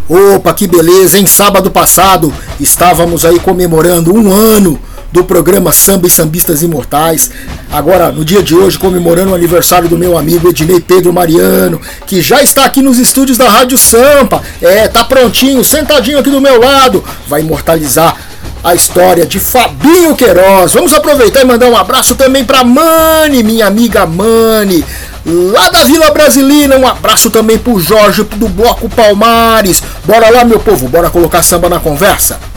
Opa, 0.09 0.53
que 0.53 0.67
beleza, 0.67 1.17
hein? 1.17 1.25
Sábado 1.25 1.71
passado 1.71 2.33
estávamos 2.59 3.23
aí 3.23 3.39
comemorando 3.39 4.13
um 4.13 4.29
ano 4.29 4.77
do 5.09 5.23
programa 5.23 5.71
Samba 5.71 6.07
e 6.07 6.09
Sambistas 6.09 6.61
Imortais. 6.61 7.31
Agora, 7.71 8.11
no 8.11 8.25
dia 8.25 8.43
de 8.43 8.53
hoje, 8.53 8.77
comemorando 8.77 9.31
o 9.31 9.35
aniversário 9.35 9.87
do 9.87 9.97
meu 9.97 10.17
amigo 10.17 10.49
Ednei 10.49 10.81
Pedro 10.81 11.13
Mariano, 11.13 11.79
que 12.05 12.21
já 12.21 12.43
está 12.43 12.65
aqui 12.65 12.81
nos 12.81 12.99
estúdios 12.99 13.37
da 13.37 13.47
Rádio 13.47 13.77
Sampa. 13.77 14.43
É, 14.61 14.89
tá 14.89 15.05
prontinho, 15.05 15.63
sentadinho 15.63 16.19
aqui 16.19 16.29
do 16.29 16.41
meu 16.41 16.59
lado. 16.59 17.01
Vai 17.25 17.39
imortalizar 17.39 18.32
a 18.63 18.73
história 18.73 19.25
de 19.25 19.39
Fabinho 19.39 20.15
Queiroz. 20.15 20.73
Vamos 20.73 20.93
aproveitar 20.93 21.41
e 21.41 21.45
mandar 21.45 21.67
um 21.67 21.75
abraço 21.75 22.15
também 22.15 22.45
para 22.45 22.63
Mani, 22.63 23.43
minha 23.43 23.67
amiga 23.67 24.05
Mani, 24.05 24.83
lá 25.25 25.69
da 25.69 25.83
Vila 25.83 26.11
Brasilina. 26.11 26.77
Um 26.77 26.87
abraço 26.87 27.29
também 27.29 27.57
pro 27.57 27.79
Jorge 27.79 28.23
do 28.23 28.47
Bloco 28.47 28.87
Palmares. 28.87 29.83
Bora 30.05 30.29
lá, 30.29 30.45
meu 30.45 30.59
povo, 30.59 30.87
bora 30.87 31.09
colocar 31.09 31.43
samba 31.43 31.67
na 31.67 31.79
conversa. 31.79 32.52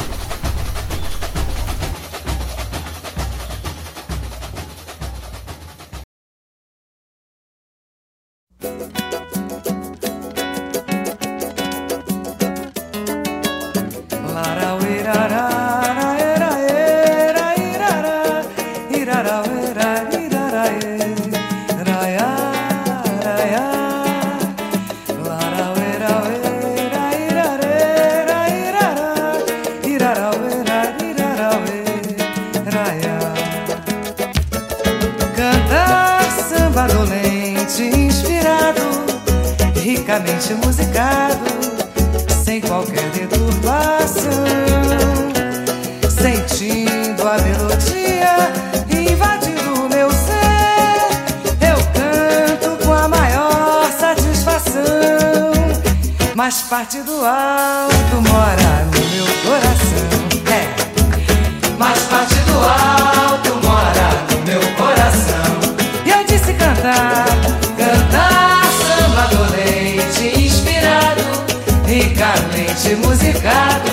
Ricamente 72.87 72.95
musicado, 72.97 73.91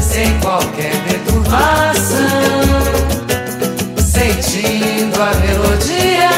sem 0.00 0.38
qualquer 0.40 0.94
deturpação. 1.08 2.18
Sentindo 3.98 5.22
a 5.22 5.34
melodia 5.34 6.30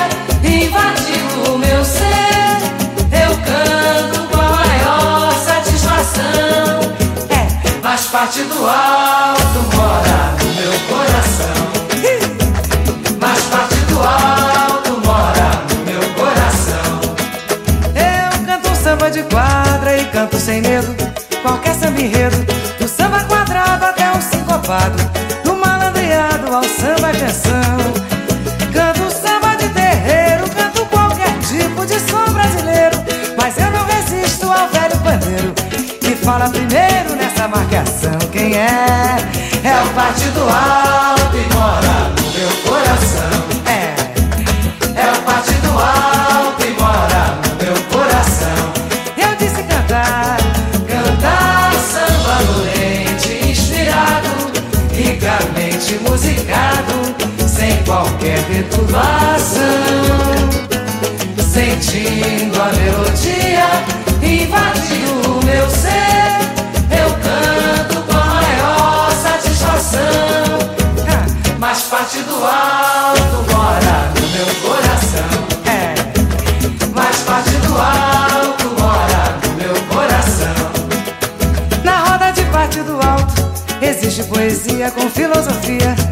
invadindo 0.42 1.54
o 1.54 1.58
meu 1.58 1.84
ser, 1.84 2.58
eu 3.10 3.30
canto 3.38 4.28
com 4.28 4.40
a 4.40 4.50
maior 4.50 5.32
satisfação. 5.44 6.80
É, 7.30 7.80
mas 7.82 8.06
parte 8.06 8.42
do 8.42 8.66
alto 8.66 9.76
mora 9.76 10.23
sincopado. 24.64 24.96
Do 25.44 25.54
malandreado 25.56 26.54
ao 26.54 26.64
samba 26.64 27.12
canção. 27.12 27.76
Canto 28.72 29.10
samba 29.12 29.54
de 29.56 29.68
terreiro, 29.68 30.48
canto 30.50 30.86
qualquer 30.86 31.38
tipo 31.40 31.84
de 31.86 32.00
som 32.00 32.32
brasileiro. 32.32 32.96
Mas 33.36 33.56
eu 33.58 33.70
não 33.70 33.84
resisto 33.84 34.50
ao 34.50 34.68
velho 34.68 34.96
pandeiro 34.98 35.52
que 36.00 36.16
fala 36.16 36.48
primeiro 36.48 37.14
nessa 37.16 37.46
marcação. 37.46 38.18
Quem 38.32 38.56
é? 38.56 39.16
É 39.62 39.82
o 39.82 39.94
partido 39.94 40.40
alto 40.40 41.03
perturbação. 58.54 59.62
Sentindo 61.52 62.60
a 62.60 62.72
melodia 62.72 63.66
invadir 64.22 65.08
o 65.26 65.44
meu 65.44 65.68
ser, 65.70 66.38
eu 66.90 67.10
canto 67.22 68.02
com 68.02 68.16
a 68.16 68.24
maior 68.24 69.10
satisfação. 69.22 70.00
Ah, 71.08 71.26
Mas 71.58 71.82
parte 71.82 72.18
do 72.18 72.34
alto 72.34 73.52
mora 73.52 74.12
no 74.14 74.28
meu 74.28 74.46
coração. 74.62 75.30
É, 75.66 75.94
mas 76.94 77.16
parte 77.20 77.50
do 77.50 77.74
alto 77.76 78.66
mora 78.80 79.38
no 79.42 79.54
meu 79.54 79.74
coração. 79.86 80.54
Na 81.82 81.98
roda 82.04 82.30
de 82.30 82.42
parte 82.44 82.80
do 82.82 82.94
alto 82.94 83.34
existe 83.82 84.22
poesia 84.24 84.90
com 84.92 85.08
filosofia. 85.10 86.03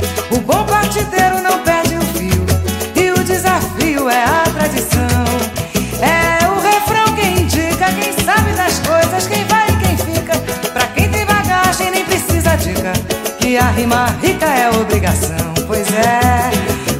É 14.62 14.70
obrigação. 14.70 15.54
Pois 15.66 15.88
é, 15.92 16.50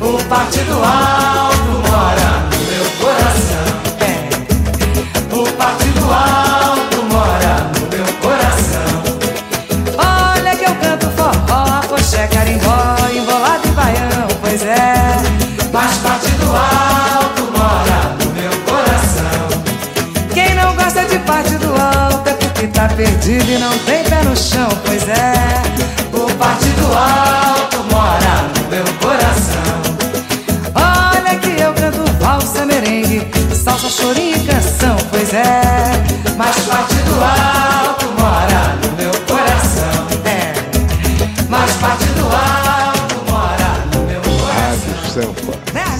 o 0.01 0.23
partido 0.29 0.73
alto 0.73 1.42
pois 35.33 35.35
é. 35.35 36.33
Mas 36.37 36.57
parte 36.61 36.95
do 36.95 37.15
alto 37.15 38.07
mora 38.21 38.77
no 38.83 38.93
meu 38.97 39.13
coração. 39.27 40.07
É. 40.25 40.53
Mas 41.49 41.73
parte 41.73 42.05
do 42.05 42.25
alto 42.27 43.31
mora 43.31 43.87
no 43.95 44.03
meu 44.07 44.21
coração. 44.21 44.53
Rádio 44.55 44.95
Sampa, 45.11 45.53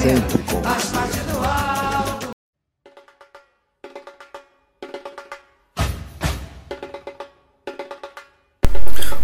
sempre 0.03 0.39
com 0.39 0.61
Mas 0.61 0.85
parte 0.85 1.19
do 1.19 1.37
alto 1.39 2.33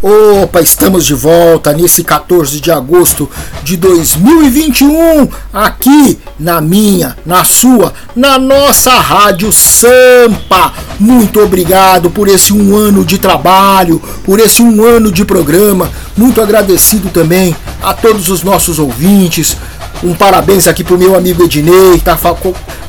Opa, 0.01 0.61
estamos 0.61 1.05
de 1.05 1.15
volta 1.15 1.73
nesse 1.73 2.05
14 2.05 2.61
de 2.61 2.71
agosto 2.71 3.29
de 3.63 3.77
2021, 3.77 5.29
aqui 5.53 6.19
na 6.39 6.61
minha, 6.61 7.17
na 7.27 7.45
sua, 7.45 7.93
na 8.15 8.39
nossa 8.39 8.93
Rádio 9.01 9.53
Sampa. 9.53 10.73
Muito 11.01 11.41
obrigado 11.41 12.11
por 12.11 12.29
esse 12.29 12.53
um 12.53 12.77
ano 12.77 13.05
de 13.05 13.19
trabalho, 13.19 14.01
por 14.25 14.39
esse 14.39 14.63
um 14.63 14.85
ano 14.85 15.11
de 15.11 15.25
programa. 15.25 15.91
Muito 16.17 16.41
agradecido 16.41 17.11
também 17.11 17.57
a 17.83 17.93
todos 17.93 18.29
os 18.29 18.43
nossos 18.43 18.79
ouvintes. 18.79 19.57
Um 20.03 20.15
parabéns 20.15 20.69
aqui 20.69 20.85
pro 20.85 20.99
meu 20.99 21.17
amigo 21.17 21.43
Ednei, 21.43 21.99
que 21.99 22.05
tá 22.05 22.17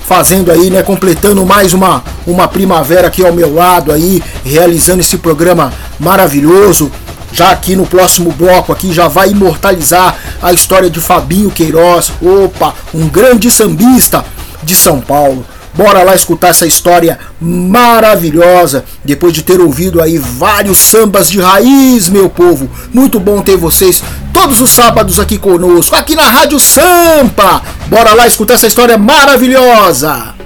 fazendo 0.05 0.51
aí, 0.51 0.69
né, 0.69 0.83
completando 0.83 1.45
mais 1.45 1.73
uma, 1.73 2.03
uma 2.25 2.47
primavera 2.47 3.07
aqui 3.07 3.25
ao 3.25 3.33
meu 3.33 3.53
lado 3.53 3.91
aí, 3.91 4.23
realizando 4.43 5.01
esse 5.01 5.17
programa 5.17 5.73
maravilhoso. 5.99 6.91
Já 7.31 7.51
aqui 7.51 7.75
no 7.75 7.85
próximo 7.85 8.31
bloco 8.31 8.71
aqui 8.71 8.93
já 8.93 9.07
vai 9.07 9.29
imortalizar 9.29 10.17
a 10.41 10.51
história 10.53 10.89
de 10.89 10.99
Fabinho 10.99 11.51
Queiroz. 11.51 12.11
Opa, 12.21 12.73
um 12.93 13.07
grande 13.07 13.49
sambista 13.51 14.25
de 14.63 14.75
São 14.75 14.99
Paulo. 14.99 15.45
Bora 15.73 16.03
lá 16.03 16.15
escutar 16.15 16.49
essa 16.49 16.65
história 16.67 17.19
maravilhosa, 17.39 18.83
depois 19.05 19.31
de 19.31 19.43
ter 19.43 19.61
ouvido 19.61 20.01
aí 20.01 20.17
vários 20.17 20.79
sambas 20.79 21.29
de 21.29 21.39
raiz, 21.39 22.09
meu 22.09 22.29
povo. 22.29 22.69
Muito 22.93 23.19
bom 23.19 23.41
ter 23.41 23.55
vocês 23.55 24.03
todos 24.33 24.59
os 24.59 24.71
sábados 24.71 25.19
aqui 25.19 25.37
conosco, 25.37 25.95
aqui 25.95 26.15
na 26.15 26.27
Rádio 26.27 26.59
Sampa. 26.59 27.61
Bora 27.87 28.13
lá 28.13 28.27
escutar 28.27 28.55
essa 28.55 28.67
história 28.67 28.97
maravilhosa. 28.97 30.38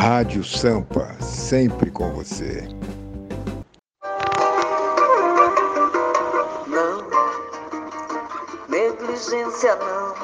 Rádio 0.00 0.42
Sampa, 0.42 1.14
sempre 1.20 1.90
com 1.90 2.10
você. 2.12 2.66
Não, 6.66 7.04
negligência 8.66 9.76
não. 9.76 10.14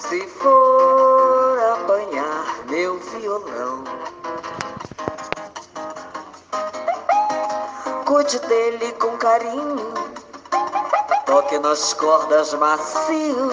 Se 0.00 0.26
for 0.26 1.58
apanhar 1.74 2.66
meu 2.68 2.98
violão, 2.98 3.84
cuide 8.04 8.40
dele 8.48 8.90
com 8.94 9.16
carinho, 9.16 9.94
toque 11.24 11.56
nas 11.60 11.94
cordas 11.94 12.52
macio 12.54 13.50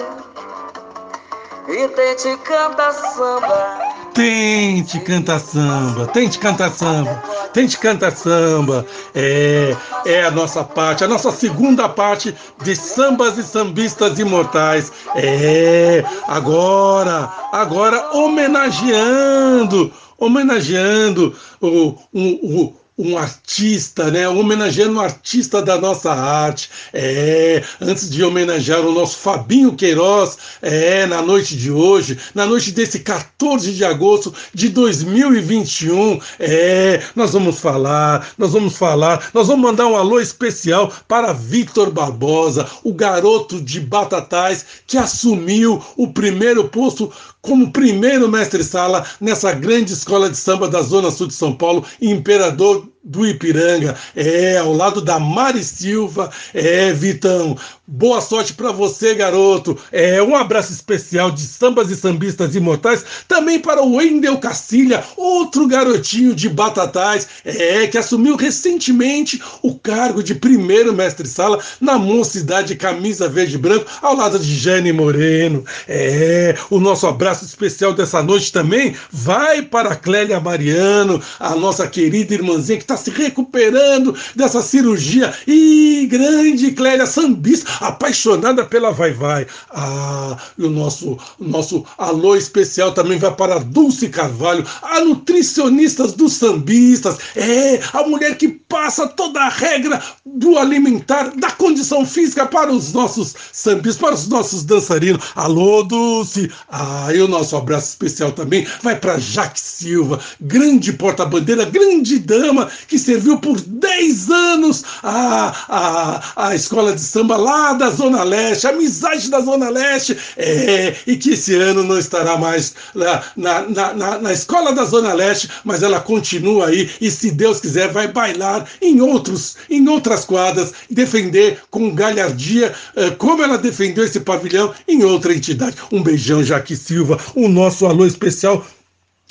e 1.68 1.88
tente 1.90 2.36
cantar 2.38 2.92
samba. 2.92 3.81
Tente 4.14 5.00
cantar 5.00 5.40
samba, 5.40 6.06
tente 6.08 6.38
cantar 6.38 6.70
samba, 6.70 7.22
tente 7.54 7.78
cantar 7.78 8.12
samba. 8.12 8.84
É, 9.14 9.74
é 10.04 10.24
a 10.24 10.30
nossa 10.30 10.62
parte, 10.62 11.02
a 11.02 11.08
nossa 11.08 11.32
segunda 11.32 11.88
parte 11.88 12.34
de 12.62 12.76
sambas 12.76 13.38
e 13.38 13.42
sambistas 13.42 14.18
imortais. 14.18 14.92
É, 15.16 16.04
agora, 16.28 17.32
agora 17.52 18.14
homenageando, 18.14 19.90
homenageando 20.18 21.34
o, 21.60 21.96
o, 22.12 22.64
o 22.66 22.81
um 22.96 23.16
artista, 23.16 24.10
né? 24.10 24.28
Homenageando 24.28 24.96
um 24.96 25.00
artista 25.00 25.62
da 25.62 25.78
nossa 25.78 26.12
arte. 26.12 26.70
É, 26.92 27.62
antes 27.80 28.08
de 28.10 28.22
homenagear 28.22 28.80
o 28.80 28.92
nosso 28.92 29.18
Fabinho 29.18 29.74
Queiroz, 29.74 30.36
é, 30.60 31.06
na 31.06 31.22
noite 31.22 31.56
de 31.56 31.70
hoje, 31.70 32.18
na 32.34 32.44
noite 32.46 32.70
desse 32.70 33.00
14 33.00 33.72
de 33.72 33.84
agosto 33.84 34.32
de 34.52 34.68
2021, 34.68 36.20
é, 36.38 37.02
nós 37.16 37.32
vamos 37.32 37.58
falar, 37.58 38.28
nós 38.36 38.52
vamos 38.52 38.76
falar, 38.76 39.30
nós 39.32 39.48
vamos 39.48 39.62
mandar 39.62 39.86
um 39.86 39.96
alô 39.96 40.20
especial 40.20 40.92
para 41.08 41.32
Victor 41.32 41.90
Barbosa, 41.90 42.68
o 42.84 42.92
garoto 42.92 43.60
de 43.60 43.80
Batatais 43.80 44.64
que 44.86 44.98
assumiu 44.98 45.82
o 45.96 46.12
primeiro 46.12 46.68
posto 46.68 47.10
como 47.40 47.72
primeiro 47.72 48.28
mestre-sala 48.28 49.04
nessa 49.20 49.52
grande 49.52 49.92
escola 49.92 50.30
de 50.30 50.36
samba 50.36 50.68
da 50.68 50.80
Zona 50.80 51.10
Sul 51.10 51.26
de 51.26 51.34
São 51.34 51.52
Paulo, 51.52 51.84
Imperador 52.00 52.91
do 53.04 53.26
Ipiranga, 53.26 53.96
é, 54.14 54.58
ao 54.58 54.72
lado 54.72 55.00
da 55.00 55.18
Mari 55.18 55.64
Silva, 55.64 56.30
é, 56.54 56.92
Vitão, 56.92 57.56
boa 57.92 58.22
sorte 58.22 58.54
para 58.54 58.72
você, 58.72 59.14
garoto, 59.14 59.78
é, 59.92 60.22
um 60.22 60.34
abraço 60.34 60.72
especial 60.72 61.30
de 61.30 61.42
sambas 61.42 61.90
e 61.90 61.96
sambistas 61.96 62.56
imortais, 62.56 63.04
também 63.28 63.60
para 63.60 63.82
o 63.82 63.96
Wendel 63.96 64.38
Cacilha, 64.38 65.04
outro 65.14 65.66
garotinho 65.66 66.34
de 66.34 66.48
Batatais, 66.48 67.28
é, 67.44 67.86
que 67.86 67.98
assumiu 67.98 68.34
recentemente 68.34 69.42
o 69.62 69.74
cargo 69.74 70.22
de 70.22 70.34
primeiro 70.34 70.94
mestre-sala 70.94 71.58
na 71.78 71.98
mocidade 71.98 72.76
camisa 72.76 73.28
verde 73.28 73.56
e 73.56 73.58
branco, 73.58 73.84
ao 74.00 74.16
lado 74.16 74.38
de 74.38 74.56
Jane 74.56 74.90
Moreno, 74.90 75.62
é, 75.86 76.56
o 76.70 76.80
nosso 76.80 77.06
abraço 77.06 77.44
especial 77.44 77.92
dessa 77.92 78.22
noite 78.22 78.50
também 78.50 78.96
vai 79.10 79.60
para 79.60 79.90
a 79.90 79.96
Clélia 79.96 80.40
Mariano, 80.40 81.20
a 81.38 81.54
nossa 81.54 81.86
querida 81.86 82.32
irmãzinha 82.32 82.78
que 82.78 82.84
está 82.84 82.96
se 82.96 83.10
recuperando 83.10 84.16
dessa 84.34 84.62
cirurgia. 84.62 85.32
E 85.46 86.08
grande 86.10 86.72
Clélia 86.72 87.06
Sambis, 87.06 87.64
apaixonada 87.82 88.64
pela 88.64 88.90
Vai 88.90 89.12
Vai. 89.12 89.46
Ah, 89.70 90.36
e 90.56 90.64
o 90.64 90.70
nosso, 90.70 91.18
nosso 91.38 91.84
alô 91.98 92.36
especial 92.36 92.92
também 92.92 93.18
vai 93.18 93.34
para 93.34 93.58
Dulce 93.58 94.08
Carvalho, 94.08 94.64
a 94.82 95.00
nutricionista 95.00 96.06
dos 96.08 96.34
sambistas. 96.34 97.18
É, 97.36 97.80
a 97.92 98.02
mulher 98.04 98.36
que 98.36 98.48
passa 98.48 99.06
toda 99.06 99.40
a 99.40 99.48
regra 99.48 100.02
do 100.24 100.58
alimentar, 100.58 101.32
da 101.36 101.50
condição 101.50 102.06
física 102.06 102.46
para 102.46 102.72
os 102.72 102.92
nossos 102.92 103.34
sambistas, 103.52 103.96
para 103.96 104.14
os 104.14 104.28
nossos 104.28 104.64
dançarinos. 104.64 105.24
Alô, 105.34 105.82
Dulce. 105.82 106.50
Ah, 106.70 107.08
e 107.14 107.20
o 107.20 107.28
nosso 107.28 107.56
abraço 107.56 107.90
especial 107.90 108.32
também 108.32 108.66
vai 108.82 108.96
para 108.96 109.18
Jaque 109.18 109.60
Silva, 109.60 110.20
grande 110.40 110.92
porta-bandeira, 110.92 111.64
grande 111.64 112.18
dama, 112.18 112.70
que 112.88 112.98
serviu 112.98 113.38
por 113.38 113.60
10 113.60 114.30
anos 114.30 114.84
a, 115.02 115.54
a, 115.68 116.48
a 116.48 116.54
escola 116.54 116.92
de 116.92 117.00
samba 117.00 117.36
lá 117.36 117.61
da 117.74 117.90
Zona 117.90 118.24
Leste, 118.24 118.66
amizade 118.66 119.30
da 119.30 119.40
Zona 119.40 119.68
Leste, 119.70 120.16
é, 120.36 120.94
e 121.06 121.16
que 121.16 121.30
esse 121.30 121.54
ano 121.54 121.84
não 121.84 121.98
estará 121.98 122.36
mais 122.36 122.74
na, 122.94 123.22
na, 123.36 123.94
na, 123.94 124.18
na 124.18 124.32
escola 124.32 124.72
da 124.72 124.84
Zona 124.84 125.12
Leste, 125.12 125.48
mas 125.64 125.82
ela 125.82 126.00
continua 126.00 126.66
aí 126.66 126.90
e, 127.00 127.10
se 127.10 127.30
Deus 127.30 127.60
quiser, 127.60 127.92
vai 127.92 128.08
bailar 128.08 128.66
em, 128.80 129.00
outros, 129.00 129.56
em 129.70 129.88
outras 129.88 130.24
quadras 130.24 130.72
defender 130.90 131.62
com 131.70 131.94
galhardia, 131.94 132.74
é, 132.96 133.10
como 133.10 133.42
ela 133.42 133.56
defendeu 133.56 134.04
esse 134.04 134.20
pavilhão 134.20 134.74
em 134.88 135.04
outra 135.04 135.32
entidade. 135.32 135.76
Um 135.92 136.02
beijão, 136.02 136.42
Jaque 136.42 136.74
Silva, 136.74 137.18
o 137.34 137.48
nosso 137.48 137.86
alô 137.86 138.04
especial 138.04 138.66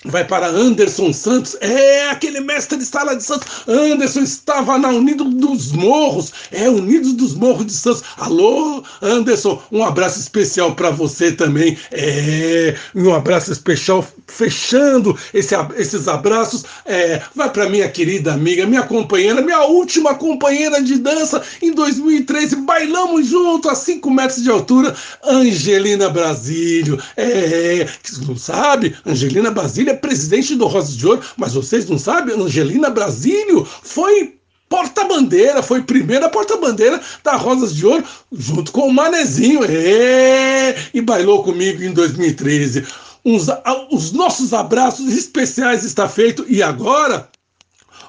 Vai 0.05 0.25
para 0.25 0.47
Anderson 0.47 1.13
Santos, 1.13 1.55
é 1.61 2.09
aquele 2.09 2.39
mestre 2.39 2.75
de 2.75 2.85
sala 2.85 3.15
de 3.15 3.23
Santos. 3.23 3.47
Anderson 3.67 4.21
estava 4.21 4.75
na 4.79 4.89
Unido 4.89 5.25
dos 5.25 5.71
Morros, 5.71 6.33
é 6.51 6.67
Unidos 6.67 7.13
dos 7.13 7.35
Morros 7.35 7.67
de 7.67 7.73
Santos. 7.73 8.01
Alô, 8.17 8.83
Anderson, 8.99 9.61
um 9.71 9.83
abraço 9.83 10.19
especial 10.19 10.73
para 10.73 10.89
você 10.89 11.31
também. 11.31 11.77
É, 11.91 12.75
um 12.95 13.13
abraço 13.13 13.51
especial, 13.51 14.03
fechando 14.25 15.15
esse, 15.35 15.53
esses 15.77 16.07
abraços. 16.07 16.63
É, 16.83 17.21
vai 17.35 17.51
para 17.51 17.69
minha 17.69 17.87
querida 17.87 18.33
amiga, 18.33 18.65
minha 18.65 18.83
companheira, 18.83 19.39
minha 19.39 19.61
última 19.65 20.15
companheira 20.15 20.81
de 20.81 20.97
dança 20.97 21.43
em 21.61 21.73
2013. 21.73 22.55
Bailamos 22.55 23.27
junto 23.27 23.69
a 23.69 23.75
5 23.75 24.09
metros 24.09 24.41
de 24.41 24.49
altura, 24.49 24.95
Angelina 25.23 26.09
Brasílio. 26.09 26.99
É, 27.15 27.87
não 28.27 28.35
sabe? 28.35 28.95
Angelina 29.05 29.51
Brasílio 29.51 29.90
é 29.91 29.95
presidente 29.95 30.55
do 30.55 30.67
Rosas 30.67 30.95
de 30.95 31.07
Ouro, 31.07 31.21
mas 31.37 31.53
vocês 31.53 31.87
não 31.87 31.99
sabem, 31.99 32.39
Angelina 32.39 32.89
Brasílio 32.89 33.65
foi 33.65 34.35
porta-bandeira, 34.67 35.61
foi 35.61 35.83
primeira 35.83 36.29
porta-bandeira 36.29 37.01
da 37.23 37.35
Rosas 37.35 37.75
de 37.75 37.85
Ouro, 37.85 38.05
junto 38.31 38.71
com 38.71 38.87
o 38.87 38.93
Manezinho, 38.93 39.63
é, 39.65 40.75
e 40.93 41.01
bailou 41.01 41.43
comigo 41.43 41.83
em 41.83 41.91
2013. 41.91 42.85
Uns, 43.23 43.47
os 43.91 44.13
nossos 44.13 44.53
abraços 44.53 45.13
especiais 45.13 45.83
está 45.83 46.07
feito 46.07 46.45
e 46.47 46.63
agora 46.63 47.29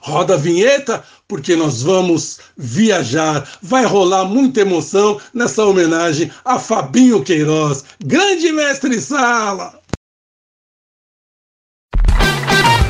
roda 0.00 0.34
a 0.34 0.38
vinheta 0.38 1.02
porque 1.28 1.56
nós 1.56 1.82
vamos 1.82 2.38
viajar. 2.56 3.48
Vai 3.60 3.84
rolar 3.84 4.24
muita 4.24 4.60
emoção 4.60 5.20
nessa 5.34 5.64
homenagem 5.64 6.30
a 6.44 6.58
Fabinho 6.58 7.22
Queiroz, 7.22 7.84
grande 8.04 8.52
mestre 8.52 9.00
sala. 9.00 9.81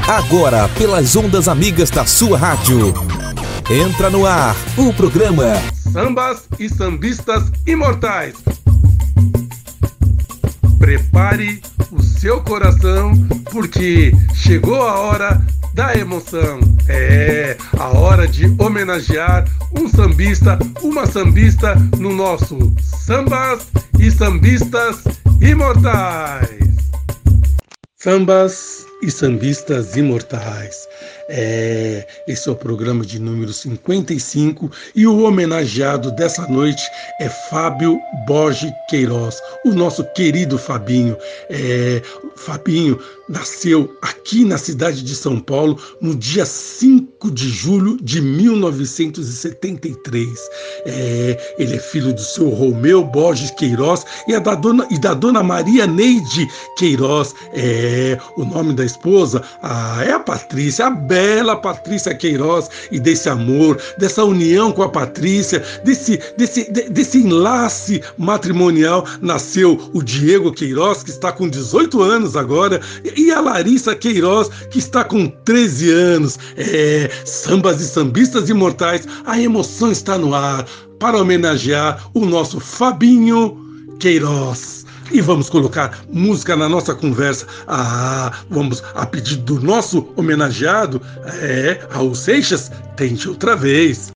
Agora, 0.08 0.68
pelas 0.70 1.14
ondas 1.14 1.48
amigas 1.48 1.88
da 1.88 2.04
sua 2.04 2.36
rádio. 2.36 2.92
Entra 3.70 4.10
no 4.10 4.26
ar 4.26 4.54
o 4.76 4.92
programa 4.92 5.44
Sambas 5.92 6.48
e 6.58 6.68
Sambistas 6.68 7.44
Imortais. 7.66 8.34
Prepare 10.78 11.62
o 11.92 12.02
seu 12.02 12.42
coração, 12.42 13.12
porque 13.50 14.12
chegou 14.34 14.82
a 14.82 14.98
hora 14.98 15.40
da 15.72 15.94
emoção. 15.96 16.58
É 16.88 17.56
a 17.78 17.96
hora 17.96 18.26
de 18.26 18.52
homenagear 18.58 19.44
um 19.78 19.88
sambista, 19.88 20.58
uma 20.82 21.06
sambista 21.06 21.76
no 21.98 22.12
nosso 22.12 22.74
Sambas 22.82 23.68
e 23.98 24.10
Sambistas 24.10 25.04
Imortais. 25.40 26.60
Sambas 27.96 28.84
e 29.02 29.10
sambistas 29.10 29.96
imortais. 29.96 30.88
É, 31.28 32.06
esse 32.26 32.48
é 32.48 32.52
o 32.52 32.56
programa 32.56 33.04
de 33.04 33.18
número 33.18 33.52
55 33.52 34.70
e 34.94 35.06
o 35.06 35.24
homenageado 35.24 36.10
dessa 36.12 36.46
noite 36.46 36.82
é 37.20 37.28
Fábio 37.50 37.98
Borges 38.26 38.72
Queiroz, 38.88 39.38
o 39.64 39.72
nosso 39.72 40.04
querido 40.12 40.56
Fabinho. 40.58 41.16
É, 41.50 42.00
Fabinho 42.36 42.98
nasceu 43.28 43.92
aqui 44.02 44.44
na 44.44 44.58
cidade 44.58 45.02
de 45.02 45.14
São 45.14 45.38
Paulo 45.40 45.80
no 46.00 46.14
dia 46.14 46.44
5 46.44 47.30
de 47.30 47.48
julho 47.48 47.96
de 48.02 48.20
1973. 48.20 50.28
É, 50.84 51.54
ele 51.58 51.76
é 51.76 51.78
filho 51.78 52.12
do 52.12 52.20
seu 52.20 52.50
Romeu 52.50 53.02
Borges 53.04 53.50
Queiroz 53.52 54.04
e, 54.28 54.38
da 54.38 54.54
dona, 54.54 54.86
e 54.90 54.98
da 54.98 55.14
dona 55.14 55.42
Maria 55.42 55.86
Neide 55.86 56.46
Queiroz. 56.76 57.34
É, 57.54 58.18
o 58.36 58.44
nome 58.44 58.74
da 58.74 58.84
esposa 58.92 59.42
ah, 59.62 60.02
é 60.04 60.12
a 60.12 60.20
Patrícia, 60.20 60.86
a 60.86 60.90
bela 60.90 61.56
Patrícia 61.56 62.14
Queiroz, 62.14 62.68
e 62.90 63.00
desse 63.00 63.28
amor, 63.28 63.80
dessa 63.98 64.24
união 64.24 64.70
com 64.72 64.82
a 64.82 64.88
Patrícia, 64.88 65.62
desse, 65.84 66.20
desse, 66.36 66.70
desse 66.70 67.18
enlace 67.18 68.02
matrimonial, 68.18 69.06
nasceu 69.20 69.78
o 69.92 70.02
Diego 70.02 70.52
Queiroz, 70.52 71.02
que 71.02 71.10
está 71.10 71.32
com 71.32 71.48
18 71.48 72.02
anos 72.02 72.36
agora, 72.36 72.80
e 73.16 73.30
a 73.30 73.40
Larissa 73.40 73.94
Queiroz, 73.94 74.48
que 74.70 74.78
está 74.78 75.04
com 75.04 75.28
13 75.28 75.90
anos. 75.90 76.38
É, 76.56 77.10
sambas 77.24 77.80
e 77.80 77.86
sambistas 77.86 78.48
imortais, 78.48 79.06
a 79.24 79.40
emoção 79.40 79.90
está 79.90 80.18
no 80.18 80.34
ar 80.34 80.66
para 80.98 81.18
homenagear 81.18 82.08
o 82.14 82.24
nosso 82.24 82.60
Fabinho 82.60 83.58
Queiroz 83.98 84.81
e 85.12 85.20
vamos 85.20 85.50
colocar 85.50 85.98
música 86.10 86.56
na 86.56 86.68
nossa 86.68 86.94
conversa. 86.94 87.46
Ah, 87.66 88.32
vamos 88.48 88.82
a 88.94 89.04
pedido 89.06 89.56
do 89.56 89.60
nosso 89.60 90.12
homenageado, 90.16 91.00
é, 91.40 91.86
Raul 91.90 92.14
Seixas, 92.14 92.70
tente 92.96 93.28
outra 93.28 93.54
vez. 93.54 94.10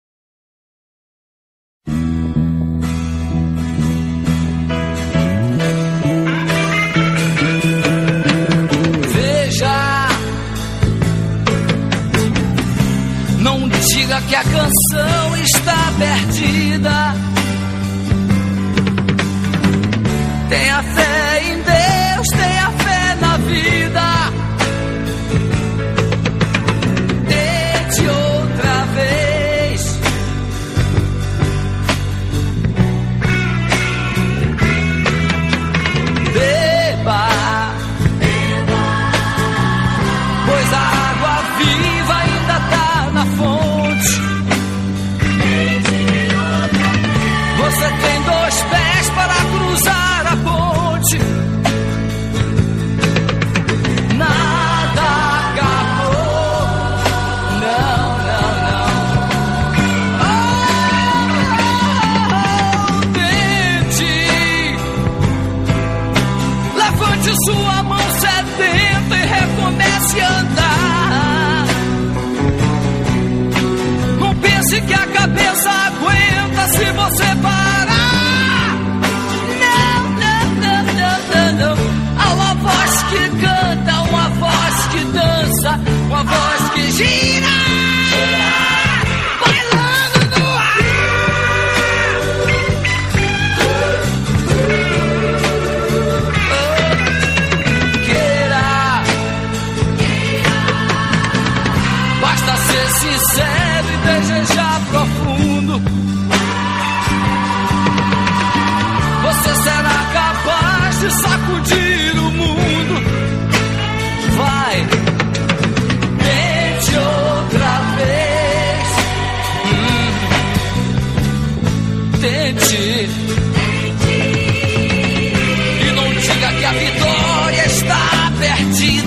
Não 13.41 13.69
diga 13.69 14.21
que 14.23 14.35
a 14.35 14.43
canção 14.43 15.37
está 15.37 15.93
perdida. 15.99 17.26
Tenha 20.49 20.83
fé 20.95 21.06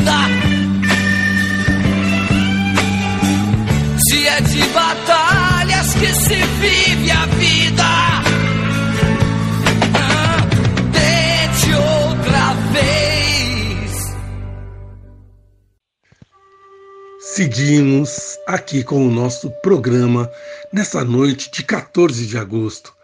perdida. 0.09 0.39
Se 4.09 4.27
é 4.27 4.41
de 4.41 4.63
batalhas 4.69 5.93
que 5.93 6.13
se 6.13 6.35
vive 6.35 7.11
a 7.11 7.25
vida. 7.25 7.83
Ah, 9.95 10.37
outra 11.75 12.53
vez. 12.71 14.15
Seguimos 17.19 18.37
aqui 18.47 18.83
com 18.83 19.07
o 19.07 19.11
nosso 19.11 19.51
programa 19.61 20.29
nessa 20.73 21.03
noite 21.03 21.51
de 21.51 21.63
14 21.63 22.25
de 22.25 22.37
agosto. 22.37 22.98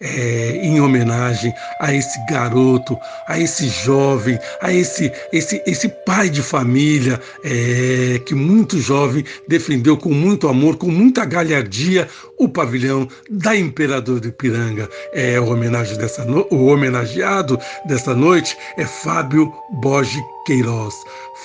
É, 0.00 0.60
em 0.62 0.80
homenagem 0.80 1.52
a 1.80 1.92
esse 1.92 2.24
garoto, 2.30 2.96
a 3.26 3.36
esse 3.36 3.66
jovem, 3.68 4.38
a 4.62 4.72
esse, 4.72 5.10
esse, 5.32 5.60
esse 5.66 5.88
pai 5.88 6.30
de 6.30 6.40
família 6.40 7.20
é, 7.44 8.20
que 8.24 8.32
muito 8.32 8.78
jovem 8.80 9.24
defendeu 9.48 9.96
com 9.96 10.10
muito 10.10 10.46
amor, 10.46 10.76
com 10.76 10.88
muita 10.88 11.24
galhardia 11.24 12.08
o 12.38 12.48
pavilhão 12.48 13.08
da 13.28 13.56
Imperador 13.56 14.20
de 14.20 14.30
Piranga. 14.30 14.88
É, 15.12 15.40
o, 15.40 15.48
homenagem 15.52 15.98
dessa 15.98 16.24
no... 16.24 16.46
o 16.50 16.66
homenageado 16.66 17.58
dessa 17.86 18.14
noite 18.14 18.56
é 18.76 18.84
Fábio 18.84 19.52
Borges 19.80 20.22
Queiroz. 20.46 20.94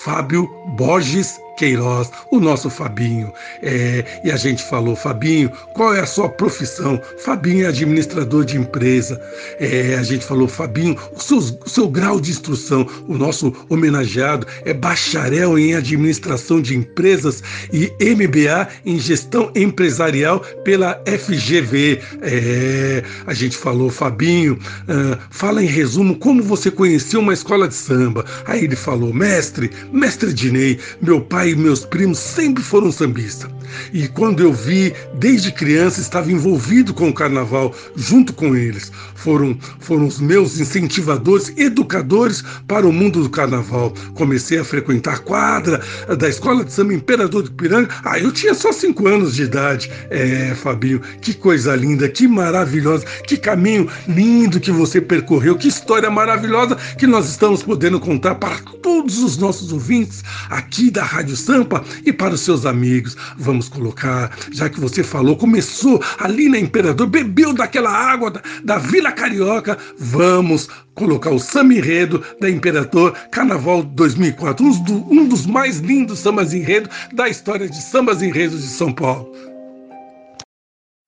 Fábio 0.01 0.49
Borges 0.75 1.39
Queiroz, 1.57 2.11
o 2.31 2.39
nosso 2.39 2.69
Fabinho. 2.69 3.31
É, 3.61 4.03
e 4.23 4.31
a 4.31 4.35
gente 4.35 4.63
falou, 4.63 4.95
Fabinho, 4.95 5.51
qual 5.73 5.93
é 5.93 5.99
a 5.99 6.05
sua 6.05 6.29
profissão? 6.29 6.99
Fabinho 7.19 7.65
é 7.65 7.67
administrador 7.67 8.45
de 8.45 8.57
empresa. 8.57 9.21
É, 9.59 9.95
a 9.95 10.03
gente 10.03 10.25
falou, 10.25 10.47
Fabinho, 10.47 10.97
o 11.15 11.19
seu, 11.21 11.41
seu 11.65 11.87
grau 11.87 12.19
de 12.19 12.31
instrução. 12.31 12.87
O 13.07 13.17
nosso 13.17 13.53
homenageado 13.69 14.47
é 14.65 14.73
bacharel 14.73 15.57
em 15.57 15.75
administração 15.75 16.61
de 16.61 16.75
empresas 16.75 17.43
e 17.71 17.91
MBA 18.03 18.67
em 18.85 18.99
gestão 18.99 19.51
empresarial 19.55 20.39
pela 20.63 21.01
FGV. 21.05 22.01
É, 22.21 23.03
a 23.25 23.33
gente 23.33 23.57
falou, 23.57 23.89
Fabinho, 23.89 24.57
ah, 24.87 25.17
fala 25.29 25.63
em 25.63 25.67
resumo 25.67 26.15
como 26.15 26.41
você 26.41 26.71
conheceu 26.71 27.19
uma 27.19 27.33
escola 27.33 27.67
de 27.67 27.75
samba. 27.75 28.25
Aí 28.45 28.63
ele 28.63 28.75
falou, 28.75 29.13
mestre, 29.13 29.69
mestre 29.91 30.33
Dinei, 30.33 30.79
meu 31.01 31.21
pai 31.21 31.51
e 31.51 31.55
meus 31.55 31.85
primos 31.85 32.19
sempre 32.19 32.63
foram 32.63 32.91
sambistas. 32.91 33.49
E 33.91 34.07
quando 34.07 34.41
eu 34.41 34.53
vi, 34.53 34.93
desde 35.15 35.51
criança, 35.51 36.01
estava 36.01 36.31
envolvido 36.31 36.93
com 36.93 37.09
o 37.09 37.13
carnaval, 37.13 37.73
junto 37.95 38.33
com 38.33 38.55
eles. 38.55 38.91
Foram, 39.15 39.57
foram 39.79 40.07
os 40.07 40.19
meus 40.19 40.59
incentivadores, 40.59 41.53
educadores 41.57 42.43
para 42.67 42.87
o 42.87 42.91
mundo 42.91 43.23
do 43.23 43.29
carnaval. 43.29 43.93
Comecei 44.15 44.59
a 44.59 44.65
frequentar 44.65 45.15
a 45.15 45.19
quadra 45.19 45.81
da 46.17 46.27
Escola 46.27 46.63
de 46.63 46.73
Samba 46.73 46.93
Imperador 46.93 47.43
do 47.43 47.51
Piranga. 47.51 47.89
Ah, 48.03 48.19
eu 48.19 48.31
tinha 48.31 48.53
só 48.53 48.71
cinco 48.71 49.07
anos 49.07 49.35
de 49.35 49.43
idade. 49.43 49.91
É, 50.09 50.53
Fabinho, 50.55 50.99
que 51.21 51.33
coisa 51.33 51.75
linda, 51.75 52.09
que 52.09 52.27
maravilhosa, 52.27 53.05
que 53.27 53.37
caminho 53.37 53.87
lindo 54.07 54.59
que 54.59 54.71
você 54.71 54.99
percorreu, 54.99 55.57
que 55.57 55.67
história 55.67 56.09
maravilhosa 56.09 56.75
que 56.97 57.05
nós 57.05 57.29
estamos 57.29 57.61
podendo 57.63 57.99
contar 57.99 58.35
para 58.35 58.57
todos 58.81 59.19
os 59.19 59.37
nossos 59.37 59.71
ouvintes 59.71 60.23
aqui 60.49 60.89
da 60.89 61.03
Rádio 61.03 61.35
Sampa 61.35 61.83
e 62.05 62.11
para 62.11 62.33
os 62.33 62.41
seus 62.41 62.65
amigos. 62.65 63.15
Vamos 63.37 63.52
colocar, 63.61 64.31
já 64.51 64.69
que 64.69 64.79
você 64.79 65.03
falou, 65.03 65.35
começou 65.35 66.01
ali 66.19 66.49
na 66.49 66.59
Imperador, 66.59 67.07
bebeu 67.07 67.53
daquela 67.53 67.91
água 67.91 68.31
da, 68.31 68.41
da 68.63 68.77
Vila 68.77 69.11
Carioca, 69.11 69.77
vamos 69.97 70.69
colocar 70.95 71.31
o 71.31 71.39
samba 71.39 71.73
enredo 71.73 72.23
da 72.39 72.49
Imperador 72.49 73.13
Carnaval 73.31 73.83
2004, 73.83 74.65
um, 74.65 74.83
do, 74.83 74.93
um 75.11 75.27
dos 75.27 75.45
mais 75.45 75.79
lindos 75.79 76.19
sambas 76.19 76.53
enredo 76.53 76.89
da 77.13 77.29
história 77.29 77.67
de 77.67 77.81
sambas 77.81 78.21
enredos 78.21 78.61
de 78.61 78.67
São 78.67 78.91
Paulo. 78.91 79.31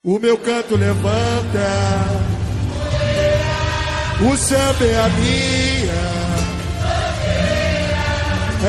O 0.04 0.20
meu 0.20 0.38
canto 0.38 0.76
levanta, 0.76 1.68
o 4.22 4.38
samba 4.38 4.86
é 4.86 5.00
a 5.00 5.10
minha, 5.10 5.96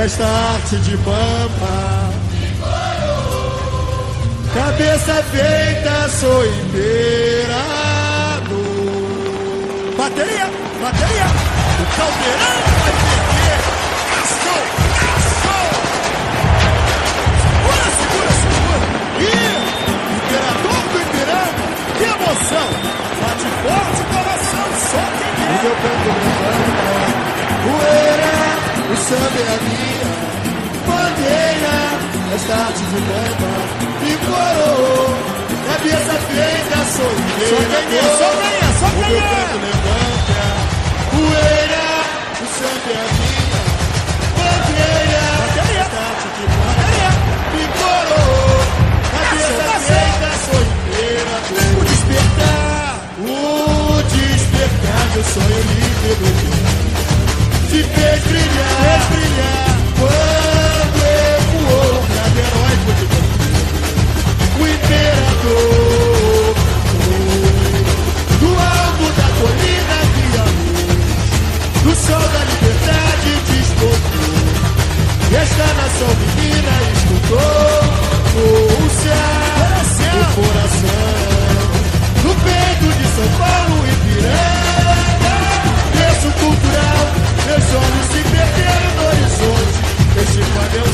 esta 0.02 0.24
arte 0.26 0.76
de 0.78 0.96
bamba. 0.96 1.95
Cabeça 4.56 5.22
feita, 5.24 6.08
sou 6.08 6.46
imperado. 6.46 7.76
Bateria, 9.98 10.50
bateria. 10.80 11.26
O 11.76 11.84
caldeirão 11.94 12.56
vai 12.80 12.92
perder. 13.04 13.60
Ação, 14.16 14.62
ação. 15.12 15.68
Segura, 17.42 17.86
segura, 18.00 18.32
segura. 18.40 18.86
Ih, 19.20 19.60
imperador 20.16 20.80
do 20.88 20.96
Ipiranga. 21.02 21.66
Que 21.98 22.04
emoção. 22.16 22.68
Bate 23.20 23.48
forte 23.60 24.00
o 24.00 24.08
coração, 24.08 24.68
só 24.88 25.04
quem 25.18 25.36
é. 25.36 25.52
O 25.52 25.60
meu 25.64 25.76
canto 25.82 26.08
levanta. 26.24 26.88
Poeira, 27.62 28.32
o 28.90 28.96
samba 29.04 29.36
é 29.36 29.52
a 29.52 29.58
minha. 29.66 30.08
Bandeira 30.86 31.85
esta 32.36 32.52
arte 32.52 32.84
de 32.84 33.00
bamba 33.08 33.52
me 34.02 34.12
coroou. 34.26 35.08
Cabeça 35.66 36.14
feita, 36.28 36.78
sou 36.94 37.12
Só 37.48 37.56
é, 37.56 37.90
só 38.16 38.28
é, 38.28 38.70
só 38.78 38.86
é. 38.86 38.90
O 38.90 39.08
meu 39.08 39.20
canto 39.22 39.56
levanta, 39.64 40.44
poeira, 41.12 41.86
o 42.36 42.46
sangue 42.56 42.92
é 42.92 43.04
minha. 43.16 43.62
Bandeira, 44.36 45.24
esta 45.80 46.00
arte 46.10 46.28
de 46.36 46.44
bamba 46.52 47.08
me 47.54 47.64
coroou. 47.78 48.60
Cabeça 49.16 49.68
feita, 49.88 50.28
sou 50.44 50.60
imperador. 50.60 51.72
O 51.76 51.84
despertar, 51.84 52.88
o 53.18 53.32
despertar 54.12 55.04
do 55.14 55.22
sonho 55.32 55.62
livre 55.78 56.12
do. 56.20 56.30
Te 57.70 57.80
fez 57.82 58.20
brilhar, 58.24 58.76
fez 58.82 59.04
brilhar. 59.08 59.75
Do 68.40 68.46
alto 68.46 69.06
da 69.16 69.28
colina 69.40 69.98
via 70.14 70.44
luz 70.56 71.82
do 71.82 71.92
sol 72.06 72.26
da 72.34 72.42
liberdade 72.44 73.30
despontou 73.50 74.36
e 75.30 75.34
esta 75.34 75.66
nação 75.74 76.10
menina 76.20 76.74
escutou 76.94 77.96
o 78.36 78.90
céu, 79.02 79.36
o 80.20 80.26
coração 80.34 81.16
no 82.22 82.32
peito 82.44 82.86
de 82.96 83.06
São 83.16 83.28
Paulo 83.38 83.76
e 83.86 83.92
Piranga. 84.04 85.36
Berço 85.96 86.30
cultural 86.38 87.04
meus 87.46 87.66
olhos 87.74 88.06
se 88.12 88.20
perderam 88.30 88.90
no 88.96 89.02
horizonte. 89.08 89.76
Este 90.16 90.40
quadro 90.52 90.86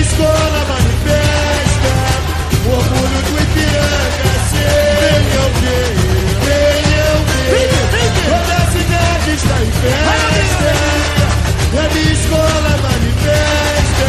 escola 0.00 0.60
manifesta. 0.68 1.92
O 2.64 2.70
orgulho 2.70 3.20
do 3.22 3.32
Ipiranga 3.42 4.32
ser. 4.50 5.02
Venham 5.02 5.48
ver, 5.60 5.92
venham 6.44 7.18
ver. 7.28 8.10
Toda 8.26 8.54
a 8.54 8.66
cidade 8.72 9.28
está 9.34 9.56
em 9.62 9.72
festa. 9.82 10.70
E 11.72 11.78
a 11.78 11.88
minha 11.90 12.12
escola 12.12 12.72
manifesta. 12.82 14.08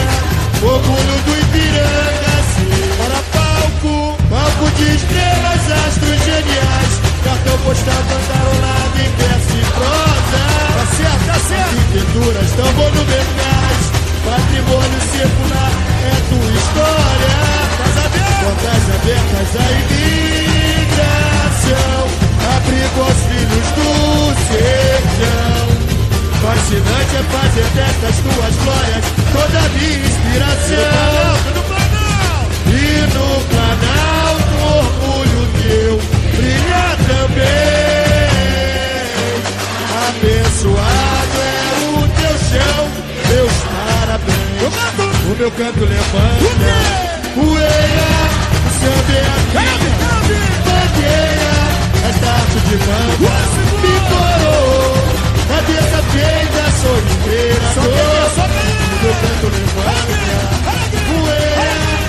O 0.62 0.66
orgulho 0.66 1.18
do 1.26 1.32
Ipiranga 1.42 2.36
ser. 2.54 2.88
Para 2.98 3.20
palco, 3.34 4.18
palco 4.30 4.66
de 4.78 4.96
estrela 4.96 5.54
astros 5.88 6.20
geniais. 6.24 6.94
Cartão 7.24 7.58
postal 7.60 8.04
cantarolado 8.10 8.98
em 9.00 9.12
verso 9.18 9.54
e 9.58 9.66
prosa. 9.74 10.42
Tá 10.76 10.86
certo, 10.98 11.24
tá 11.26 11.38
certo. 11.48 11.74
Arquiteturas 11.74 12.52
tão 12.52 12.74
monumentais. 12.74 13.83
Patrimônio 14.26 15.02
circular 15.12 15.72
é 16.04 16.14
tua 16.30 16.52
história. 16.60 17.36
Portas 18.44 18.86
abertas 18.96 19.52
à 19.56 19.66
imigração. 19.84 21.24
Abrigo 22.56 23.00
aos 23.02 23.20
filhos 23.28 23.68
do 23.78 23.90
sertão. 24.48 25.66
Fascinante 26.42 27.14
é 27.16 27.24
fazer 27.24 27.68
destas 27.74 28.16
tuas 28.18 28.56
glórias 28.64 29.04
toda 29.32 29.58
a 29.60 29.70
minha 29.70 30.00
inspiração. 30.00 31.36
E 32.68 33.08
no 33.14 33.28
Planalto, 33.50 34.56
orgulho 34.78 35.42
teu 35.62 35.94
brilha 36.38 36.86
também. 37.08 37.64
Abençoado 40.10 41.38
é 41.40 41.48
o 41.88 42.02
teu 42.08 42.36
chão, 42.50 42.84
O 44.64 45.36
meu 45.36 45.52
canto 45.52 45.80
levanta, 45.82 46.54
poeira, 47.36 48.12
o 48.64 48.96
é 49.12 49.20
a 49.20 49.38
minha 49.52 49.76
bandeira. 50.64 51.54
Esta 52.08 52.28
arte 52.32 52.60
de 52.70 52.78
banda 52.78 53.36
me 53.82 53.96
coroou, 54.08 54.96
cabeça 55.50 56.00
feita, 56.14 56.64
sou 56.82 56.98
imperador. 56.98 57.92
O 58.84 59.04
meu 59.04 59.14
canto 59.20 59.48
levanta, 59.52 60.16
poeira, 61.10 62.03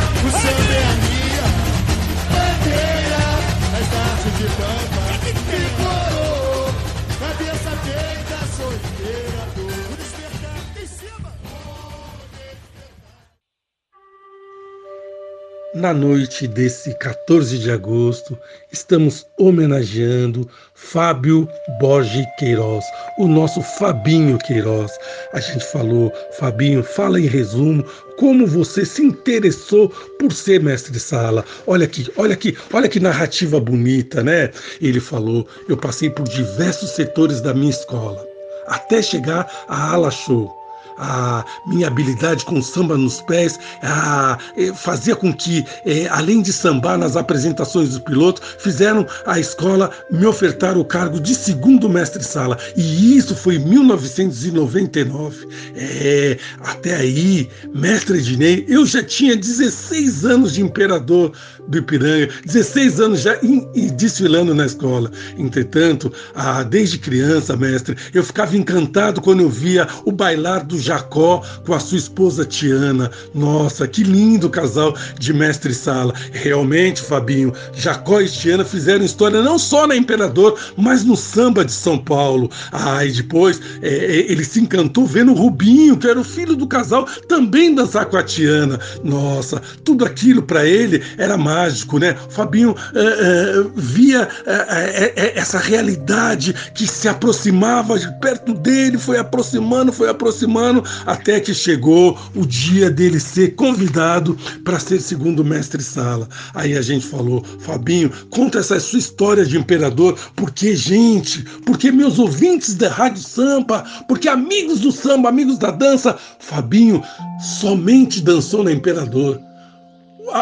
Na 15.84 15.92
noite 15.92 16.48
desse 16.48 16.94
14 16.94 17.58
de 17.58 17.70
agosto, 17.70 18.38
estamos 18.72 19.26
homenageando 19.38 20.48
Fábio 20.72 21.46
Borges 21.78 22.24
Queiroz, 22.38 22.82
o 23.18 23.28
nosso 23.28 23.60
Fabinho 23.60 24.38
Queiroz. 24.38 24.90
A 25.34 25.40
gente 25.40 25.62
falou, 25.62 26.10
Fabinho, 26.38 26.82
fala 26.82 27.20
em 27.20 27.26
resumo 27.26 27.84
como 28.16 28.46
você 28.46 28.86
se 28.86 29.02
interessou 29.02 29.90
por 30.18 30.32
ser 30.32 30.62
mestre 30.62 30.98
sala. 30.98 31.44
Olha 31.66 31.84
aqui, 31.84 32.10
olha 32.16 32.32
aqui, 32.32 32.56
olha 32.72 32.88
que 32.88 32.98
narrativa 32.98 33.60
bonita, 33.60 34.24
né? 34.24 34.50
Ele 34.80 35.00
falou: 35.00 35.46
"Eu 35.68 35.76
passei 35.76 36.08
por 36.08 36.26
diversos 36.26 36.92
setores 36.92 37.42
da 37.42 37.52
minha 37.52 37.68
escola, 37.68 38.26
até 38.68 39.02
chegar 39.02 39.46
à 39.68 39.92
ala 39.92 40.10
show 40.10 40.63
a 40.98 41.44
minha 41.66 41.86
habilidade 41.86 42.44
com 42.44 42.60
samba 42.62 42.96
nos 42.96 43.20
pés 43.22 43.58
a, 43.82 44.38
eh, 44.56 44.72
fazia 44.74 45.16
com 45.16 45.32
que, 45.32 45.64
eh, 45.84 46.06
além 46.10 46.42
de 46.42 46.52
sambar 46.52 46.98
nas 46.98 47.16
apresentações 47.16 47.90
dos 47.90 47.98
pilotos, 47.98 48.42
fizeram 48.58 49.06
a 49.26 49.38
escola 49.38 49.90
me 50.10 50.26
ofertar 50.26 50.76
o 50.76 50.84
cargo 50.84 51.20
de 51.20 51.34
segundo 51.34 51.88
mestre-sala. 51.88 52.58
E 52.76 53.16
isso 53.16 53.34
foi 53.34 53.56
em 53.56 53.64
1999. 53.64 55.46
É, 55.74 56.38
até 56.60 56.96
aí, 56.96 57.48
mestre 57.74 58.18
Ednei, 58.18 58.64
eu 58.68 58.86
já 58.86 59.02
tinha 59.02 59.36
16 59.36 60.24
anos 60.24 60.54
de 60.54 60.62
imperador 60.62 61.32
do 61.68 61.78
Ipiranga, 61.78 62.28
16 62.44 63.00
anos 63.00 63.20
já 63.20 63.38
in, 63.42 63.66
desfilando 63.96 64.54
na 64.54 64.66
escola. 64.66 65.10
Entretanto, 65.38 66.12
ah, 66.34 66.62
desde 66.62 66.98
criança, 66.98 67.56
mestre, 67.56 67.96
eu 68.12 68.22
ficava 68.22 68.56
encantado 68.56 69.20
quando 69.20 69.40
eu 69.40 69.48
via 69.48 69.86
o 70.04 70.12
bailar 70.12 70.64
do 70.64 70.78
Jacó 70.78 71.42
com 71.64 71.74
a 71.74 71.80
sua 71.80 71.98
esposa 71.98 72.44
Tiana. 72.44 73.10
Nossa, 73.34 73.86
que 73.86 74.02
lindo 74.02 74.50
casal 74.50 74.94
de 75.18 75.32
mestre 75.32 75.74
Sala. 75.74 76.14
Realmente, 76.32 77.02
Fabinho, 77.02 77.52
Jacó 77.72 78.20
e 78.20 78.28
Tiana 78.28 78.64
fizeram 78.64 79.04
história 79.04 79.42
não 79.42 79.58
só 79.58 79.86
na 79.86 79.96
Imperador, 79.96 80.58
mas 80.76 81.04
no 81.04 81.16
samba 81.16 81.64
de 81.64 81.72
São 81.72 81.98
Paulo. 81.98 82.50
Ah, 82.72 83.04
depois 83.04 83.60
é, 83.82 83.88
é 83.88 84.32
ele 84.32 84.44
se 84.44 84.60
encantou 84.60 85.06
vendo 85.06 85.32
o 85.32 85.34
Rubinho, 85.34 85.96
que 85.96 86.06
era 86.06 86.20
o 86.20 86.24
filho 86.24 86.56
do 86.56 86.66
casal, 86.66 87.04
também 87.28 87.74
dançar 87.74 88.06
com 88.06 88.16
a 88.16 88.22
Tiana. 88.22 88.78
Nossa, 89.02 89.60
tudo 89.84 90.04
aquilo 90.04 90.42
para 90.42 90.66
ele 90.66 91.02
era 91.16 91.36
mágico, 91.54 91.98
né? 91.98 92.16
O 92.26 92.30
Fabinho 92.30 92.74
é, 92.94 93.00
é, 93.00 93.64
via 93.76 94.28
é, 94.46 95.12
é, 95.16 95.38
essa 95.38 95.58
realidade 95.58 96.54
que 96.74 96.86
se 96.86 97.08
aproximava 97.08 97.98
de 97.98 98.10
perto 98.20 98.52
dele, 98.52 98.98
foi 98.98 99.18
aproximando, 99.18 99.92
foi 99.92 100.08
aproximando, 100.08 100.82
até 101.06 101.38
que 101.38 101.54
chegou 101.54 102.18
o 102.34 102.44
dia 102.44 102.90
dele 102.90 103.20
ser 103.20 103.54
convidado 103.54 104.36
para 104.64 104.80
ser 104.80 105.00
segundo 105.00 105.44
mestre 105.44 105.82
sala. 105.82 106.28
Aí 106.54 106.76
a 106.76 106.82
gente 106.82 107.06
falou, 107.06 107.44
Fabinho, 107.60 108.10
conta 108.30 108.58
essa 108.58 108.80
sua 108.80 108.98
história 108.98 109.44
de 109.44 109.56
imperador, 109.56 110.18
porque 110.34 110.74
gente, 110.74 111.42
porque 111.64 111.92
meus 111.92 112.18
ouvintes 112.18 112.74
da 112.74 112.88
Rádio 112.88 113.22
Sampa, 113.22 113.84
porque 114.08 114.28
amigos 114.28 114.80
do 114.80 114.90
samba, 114.90 115.28
amigos 115.28 115.58
da 115.58 115.70
dança, 115.70 116.16
Fabinho 116.40 117.02
somente 117.40 118.20
dançou 118.20 118.64
na 118.64 118.72
Imperador. 118.72 119.40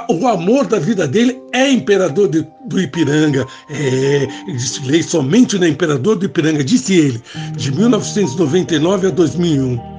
O 0.08 0.26
amor 0.28 0.66
da 0.66 0.78
vida 0.78 1.08
dele 1.08 1.42
é 1.52 1.68
Imperador 1.68 2.28
de, 2.28 2.46
do 2.66 2.80
Ipiranga. 2.80 3.44
É, 3.68 4.28
desfilei 4.46 5.02
somente 5.02 5.58
na 5.58 5.68
Imperador 5.68 6.16
do 6.16 6.26
Ipiranga, 6.26 6.62
disse 6.62 6.94
ele, 6.94 7.22
de 7.56 7.72
1999 7.72 9.08
a 9.08 9.10
2001. 9.10 9.92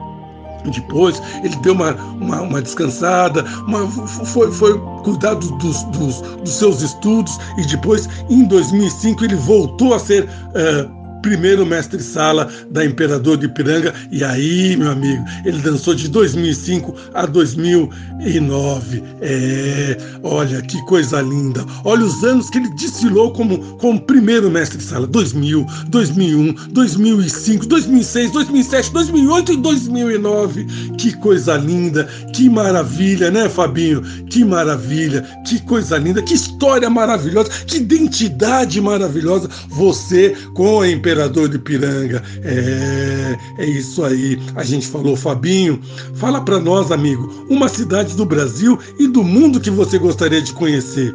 Depois 0.71 1.21
ele 1.43 1.55
deu 1.57 1.73
uma, 1.73 1.93
uma, 1.93 2.41
uma 2.41 2.61
descansada, 2.61 3.43
uma, 3.67 3.85
foi, 3.87 4.49
foi 4.51 4.79
cuidar 5.03 5.33
dos, 5.33 5.51
dos, 5.51 6.21
dos, 6.21 6.49
seus 6.49 6.81
estudos 6.81 7.37
e 7.57 7.67
depois, 7.67 8.07
em 8.29 8.45
2005, 8.45 9.25
ele 9.25 9.35
voltou 9.35 9.93
a 9.93 9.99
ser. 9.99 10.23
Uh, 10.23 11.02
primeiro 11.23 11.65
mestre-sala 11.65 12.51
da 12.69 12.85
Imperador 12.85 13.37
de 13.37 13.47
Ipiranga. 13.47 13.91
E 14.11 14.23
aí, 14.23 14.77
meu 14.77 14.91
amigo, 14.91 15.23
ele 15.43 15.57
dançou 15.59 15.95
de 15.95 16.07
2005 16.09 16.95
a 17.13 17.25
2009. 17.25 19.03
É, 19.21 19.97
olha 20.21 20.61
que 20.61 20.79
coisa 20.85 21.21
linda. 21.21 21.65
Olha 21.83 22.03
os 22.03 22.23
anos 22.23 22.49
que 22.49 22.59
ele 22.59 22.69
desfilou 22.75 23.31
como, 23.31 23.57
como 23.77 23.99
primeiro 24.01 24.51
mestre-sala: 24.51 25.07
2000, 25.07 25.65
2001, 25.87 26.53
2005, 26.69 27.65
2006, 27.65 28.31
2007, 28.31 28.91
2008 28.91 29.53
e 29.53 29.57
2009. 29.57 30.65
Que 30.97 31.15
coisa 31.17 31.55
linda, 31.55 32.03
que 32.33 32.49
maravilha, 32.49 33.31
né, 33.31 33.47
Fabinho? 33.47 34.01
Que 34.29 34.43
maravilha, 34.43 35.25
que 35.47 35.61
coisa 35.61 35.97
linda, 35.97 36.21
que 36.21 36.33
história 36.33 36.89
maravilhosa, 36.89 37.49
que 37.65 37.77
identidade 37.77 38.81
maravilhosa. 38.81 39.49
Você 39.69 40.35
com 40.53 40.81
a 40.81 40.89
Imperador 40.89 41.12
Imperador 41.13 41.47
de 41.47 41.59
Piranga. 41.59 42.23
É, 42.43 43.37
é 43.59 43.65
isso 43.65 44.03
aí. 44.03 44.39
A 44.55 44.63
gente 44.63 44.87
falou, 44.87 45.15
Fabinho. 45.15 45.79
Fala 46.15 46.41
para 46.41 46.59
nós, 46.59 46.91
amigo, 46.91 47.45
uma 47.47 47.69
cidade 47.69 48.15
do 48.15 48.25
Brasil 48.25 48.79
e 48.97 49.07
do 49.07 49.23
mundo 49.23 49.59
que 49.59 49.69
você 49.69 49.99
gostaria 49.99 50.41
de 50.41 50.51
conhecer. 50.53 51.13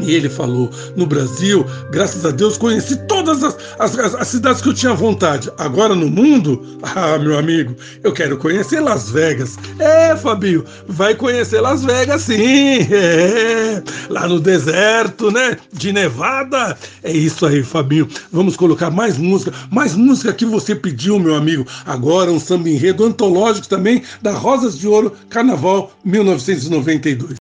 E 0.00 0.14
ele 0.14 0.28
falou: 0.28 0.70
no 0.96 1.06
Brasil, 1.06 1.64
graças 1.90 2.24
a 2.24 2.30
Deus, 2.30 2.56
conheci 2.56 2.96
todas 3.06 3.42
as, 3.42 3.56
as, 3.78 3.98
as, 4.14 4.28
cidades 4.28 4.62
que 4.62 4.68
eu 4.68 4.74
tinha 4.74 4.94
vontade. 4.94 5.50
Agora 5.58 5.94
no 5.94 6.08
mundo, 6.08 6.78
ah, 6.82 7.18
meu 7.18 7.38
amigo, 7.38 7.74
eu 8.02 8.12
quero 8.12 8.36
conhecer 8.36 8.80
Las 8.80 9.10
Vegas. 9.10 9.56
É, 9.78 10.16
Fabio, 10.16 10.64
vai 10.86 11.14
conhecer 11.14 11.60
Las 11.60 11.84
Vegas 11.84 12.22
sim. 12.22 12.80
É, 12.90 13.82
lá 14.08 14.26
no 14.26 14.40
deserto, 14.40 15.30
né? 15.30 15.56
De 15.72 15.92
Nevada. 15.92 16.76
É 17.02 17.12
isso 17.12 17.46
aí, 17.46 17.62
Fabinho. 17.62 18.08
Vamos 18.32 18.56
colocar 18.56 18.90
mais 18.90 19.16
música, 19.16 19.52
mais 19.70 19.94
música 19.94 20.32
que 20.32 20.44
você 20.44 20.74
pediu, 20.74 21.18
meu 21.18 21.34
amigo. 21.34 21.66
Agora 21.86 22.30
um 22.30 22.40
samba 22.40 22.68
enredo 22.68 23.04
antológico 23.04 23.68
também 23.68 24.02
da 24.20 24.32
Rosas 24.32 24.78
de 24.78 24.86
Ouro, 24.86 25.12
Carnaval 25.28 25.92
1992. 26.04 27.39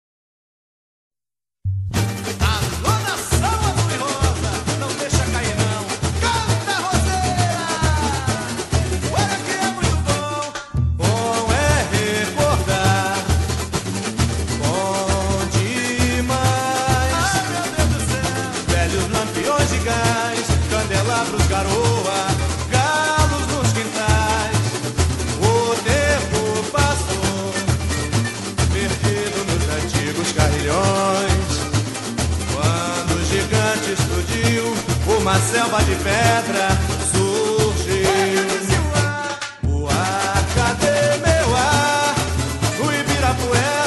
No 43.30 43.78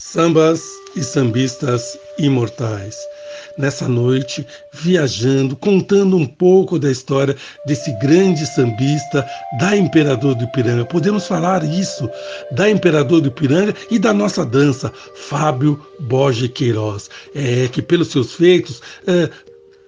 Sambas 0.00 0.62
e 0.94 1.02
sambistas 1.02 1.98
imortais. 2.18 2.96
Nessa 3.56 3.88
noite, 3.88 4.46
viajando, 4.70 5.56
contando 5.56 6.18
um 6.18 6.26
pouco 6.26 6.78
da 6.78 6.90
história 6.90 7.34
desse 7.64 7.90
grande 7.98 8.44
sambista 8.46 9.26
da 9.58 9.74
Imperador 9.74 10.34
do 10.34 10.44
Ipiranga. 10.44 10.84
Podemos 10.84 11.26
falar 11.26 11.64
isso 11.64 12.10
da 12.52 12.68
Imperador 12.68 13.22
do 13.22 13.28
Ipiranga 13.28 13.74
e 13.90 13.98
da 13.98 14.12
nossa 14.12 14.44
dança, 14.44 14.92
Fábio 15.14 15.80
Borges 16.00 16.50
Queiroz, 16.50 17.08
é, 17.34 17.66
que 17.68 17.80
pelos 17.80 18.08
seus 18.08 18.34
feitos 18.34 18.82
é, 19.06 19.30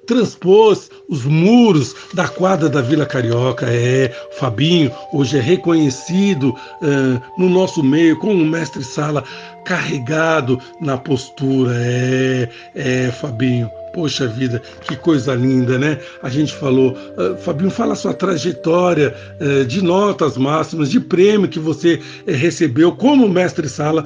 transpôs 0.08 0.90
os 1.08 1.24
muros 1.24 1.94
da 2.14 2.26
quadra 2.26 2.68
da 2.68 2.80
Vila 2.80 3.06
Carioca. 3.06 3.66
É, 3.68 4.10
Fabinho 4.38 4.90
hoje 5.12 5.36
é 5.36 5.40
reconhecido 5.40 6.48
uh, 6.48 7.22
no 7.38 7.48
nosso 7.48 7.82
meio 7.82 8.18
como 8.18 8.32
um 8.32 8.46
mestre 8.46 8.82
sala 8.82 9.22
carregado 9.64 10.58
na 10.80 10.96
postura. 10.96 11.72
É, 11.76 12.48
é, 12.74 13.10
Fabinho. 13.12 13.70
Poxa 13.94 14.28
vida, 14.28 14.62
que 14.82 14.94
coisa 14.94 15.34
linda, 15.34 15.78
né? 15.78 15.98
A 16.22 16.28
gente 16.28 16.52
falou, 16.52 16.92
uh, 16.92 17.36
Fabinho, 17.38 17.70
fala 17.70 17.94
a 17.94 17.96
sua 17.96 18.14
trajetória 18.14 19.14
uh, 19.40 19.64
de 19.64 19.82
notas 19.82 20.36
máximas, 20.36 20.90
de 20.90 21.00
prêmio 21.00 21.48
que 21.48 21.58
você 21.58 21.94
uh, 21.94 22.00
recebeu 22.26 22.92
como 22.92 23.28
mestre-sala, 23.28 24.04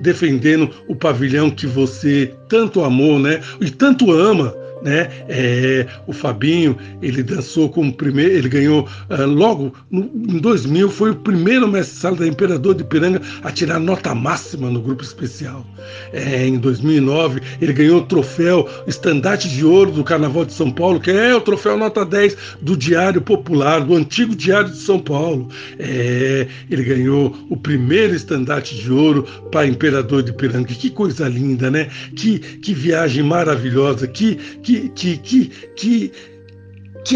defendendo 0.00 0.70
o 0.88 0.96
pavilhão 0.96 1.50
que 1.50 1.66
você 1.66 2.34
tanto 2.48 2.82
amou, 2.82 3.18
né? 3.18 3.40
E 3.60 3.70
tanto 3.70 4.10
ama 4.10 4.54
né? 4.84 5.08
É, 5.28 5.86
o 6.06 6.12
Fabinho, 6.12 6.76
ele 7.00 7.22
dançou 7.22 7.70
como 7.70 7.90
primeiro, 7.92 8.34
ele 8.34 8.48
ganhou 8.50 8.86
uh, 9.08 9.26
logo 9.26 9.72
no, 9.90 10.02
em 10.02 10.38
2000, 10.38 10.90
foi 10.90 11.12
o 11.12 11.16
primeiro 11.16 11.66
mestre-sala 11.66 12.16
da 12.16 12.26
Imperador 12.26 12.74
de 12.74 12.84
Piranga 12.84 13.20
a 13.42 13.50
tirar 13.50 13.80
nota 13.80 14.14
máxima 14.14 14.70
no 14.70 14.82
grupo 14.82 15.02
especial. 15.02 15.66
É, 16.12 16.46
em 16.46 16.58
2009, 16.58 17.40
ele 17.60 17.72
ganhou 17.72 18.00
o 18.00 18.04
troféu 18.04 18.68
Estandarte 18.86 19.48
de 19.48 19.64
Ouro 19.64 19.90
do 19.90 20.04
Carnaval 20.04 20.44
de 20.44 20.52
São 20.52 20.70
Paulo, 20.70 21.00
que 21.00 21.10
é 21.10 21.34
o 21.34 21.40
troféu 21.40 21.78
nota 21.78 22.04
10 22.04 22.36
do 22.60 22.76
Diário 22.76 23.22
Popular, 23.22 23.80
do 23.80 23.94
antigo 23.94 24.36
Diário 24.36 24.70
de 24.70 24.76
São 24.76 24.98
Paulo. 24.98 25.48
É, 25.78 26.46
ele 26.70 26.84
ganhou 26.84 27.34
o 27.48 27.56
primeiro 27.56 28.14
Estandarte 28.14 28.74
de 28.76 28.92
Ouro 28.92 29.22
para 29.50 29.66
Imperador 29.66 30.22
de 30.22 30.32
Piranga. 30.32 30.66
Que 30.66 30.90
coisa 30.90 31.26
linda, 31.26 31.70
né? 31.70 31.88
Que, 32.14 32.38
que 32.38 32.74
viagem 32.74 33.22
maravilhosa, 33.22 34.06
que, 34.06 34.34
que 34.62 34.73
que, 34.74 34.88
que, 34.90 35.18
que, 35.18 35.48
que 35.76 36.12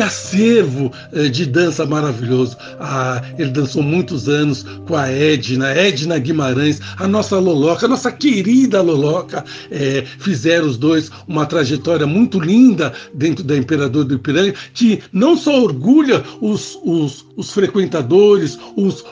acervo 0.03 0.93
eh, 1.13 1.29
de 1.29 1.47
dança 1.47 1.87
maravilhoso. 1.87 2.57
Ah, 2.79 3.23
ele 3.39 3.51
dançou 3.51 3.83
muitos 3.83 4.29
anos 4.29 4.65
com 4.87 4.95
a 4.95 5.11
Edna, 5.11 5.71
Edna 5.71 6.19
Guimarães, 6.19 6.81
a 6.99 7.09
nossa 7.09 7.39
Loloca, 7.39 7.87
a 7.87 7.89
nossa 7.89 8.13
querida 8.13 8.83
Loloca. 8.83 9.45
É, 9.71 10.05
fizeram 10.19 10.67
os 10.67 10.77
dois 10.77 11.11
uma 11.27 11.47
trajetória 11.47 12.07
muito 12.07 12.39
linda 12.39 12.93
dentro 13.15 13.43
da 13.43 13.57
Imperador 13.57 14.05
do 14.05 14.15
Ipiranga, 14.15 14.55
que 14.75 15.01
não 15.13 15.37
só 15.37 15.63
orgulha 15.63 16.23
os, 16.41 16.79
os, 16.85 17.25
os 17.37 17.51
frequentadores, 17.51 18.59
os, 18.77 19.05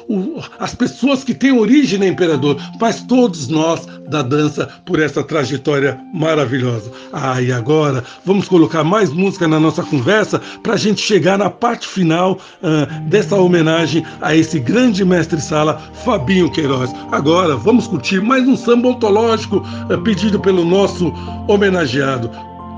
as 0.59 0.75
pessoas 0.75 1.25
que 1.25 1.35
têm 1.35 1.53
origem 1.53 1.99
na 1.99 2.07
Imperador, 2.07 2.57
mas 2.81 3.03
todos 3.03 3.49
nós 3.49 3.87
da 4.09 4.23
dança 4.23 4.69
por 4.85 5.01
essa 5.01 5.23
trajetória 5.23 5.99
maravilhosa. 6.15 6.91
Ah, 7.13 7.41
e 7.41 7.53
agora 7.53 8.05
vamos 8.25 8.49
colocar 8.49 8.85
mais 8.85 9.13
música 9.13 9.49
na 9.49 9.59
nossa 9.59 9.83
conversa 9.83 10.41
para 10.67 10.75
a 10.75 10.77
gente 10.77 11.01
chegar 11.01 11.39
na 11.39 11.49
parte 11.49 11.87
final 11.87 12.33
uh, 12.33 13.09
dessa 13.09 13.37
homenagem 13.37 14.05
a 14.21 14.35
esse 14.35 14.59
grande 14.59 15.05
mestre-sala, 15.05 15.81
Fabinho 16.05 16.51
Queiroz. 16.51 16.93
Agora 17.13 17.57
vamos 17.57 17.87
curtir 17.87 18.21
mais 18.21 18.49
um 18.49 18.57
samba 18.57 18.89
ontológico 18.89 19.59
uh, 19.59 20.03
pedido 20.03 20.41
pelo 20.41 20.65
nosso 20.65 21.13
homenageado. 21.47 22.29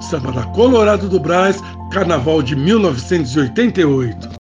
Samba 0.02 0.32
da 0.32 0.42
Colorado 0.48 1.08
do 1.08 1.18
Brás, 1.18 1.62
Carnaval 1.90 2.42
de 2.42 2.54
1988. 2.54 4.37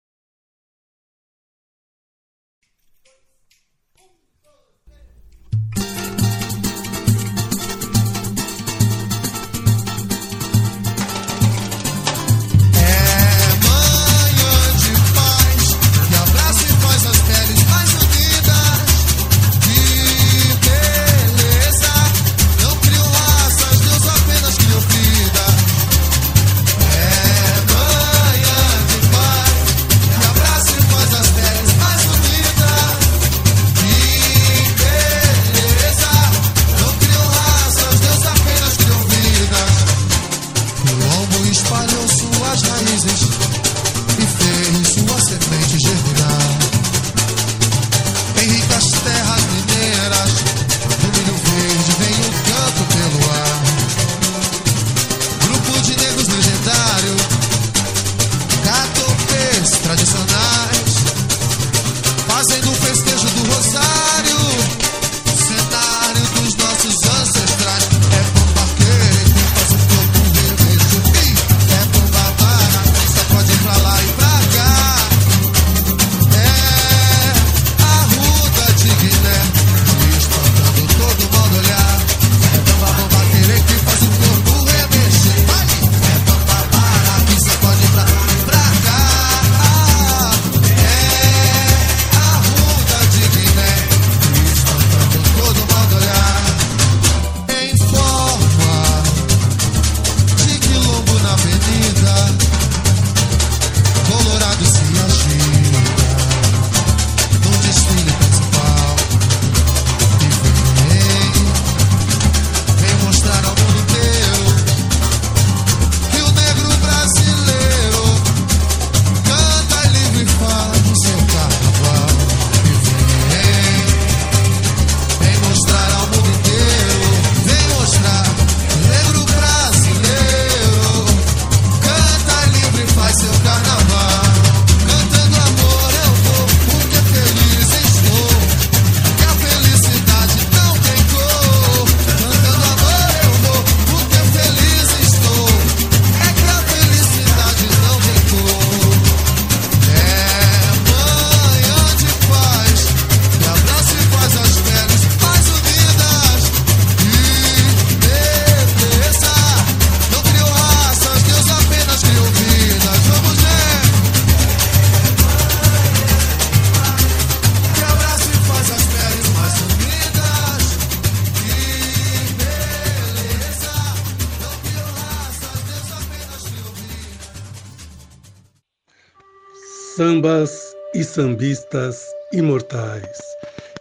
Sambistas 181.18 182.14
imortais. 182.32 183.18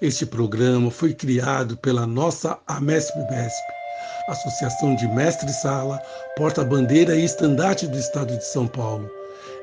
Este 0.01 0.25
programa 0.25 0.91
foi 0.91 1.13
criado 1.13 1.77
pela 1.77 2.07
nossa 2.07 2.57
AMESP-BESP, 2.67 3.63
Associação 4.31 4.97
de 4.97 5.07
Mestre-Sala, 5.09 6.01
Porta-Bandeira 6.35 7.15
e 7.15 7.27
Estandarte 7.27 7.87
do 7.89 7.99
Estado 7.99 8.35
de 8.39 8.43
São 8.43 8.67
Paulo 8.67 9.07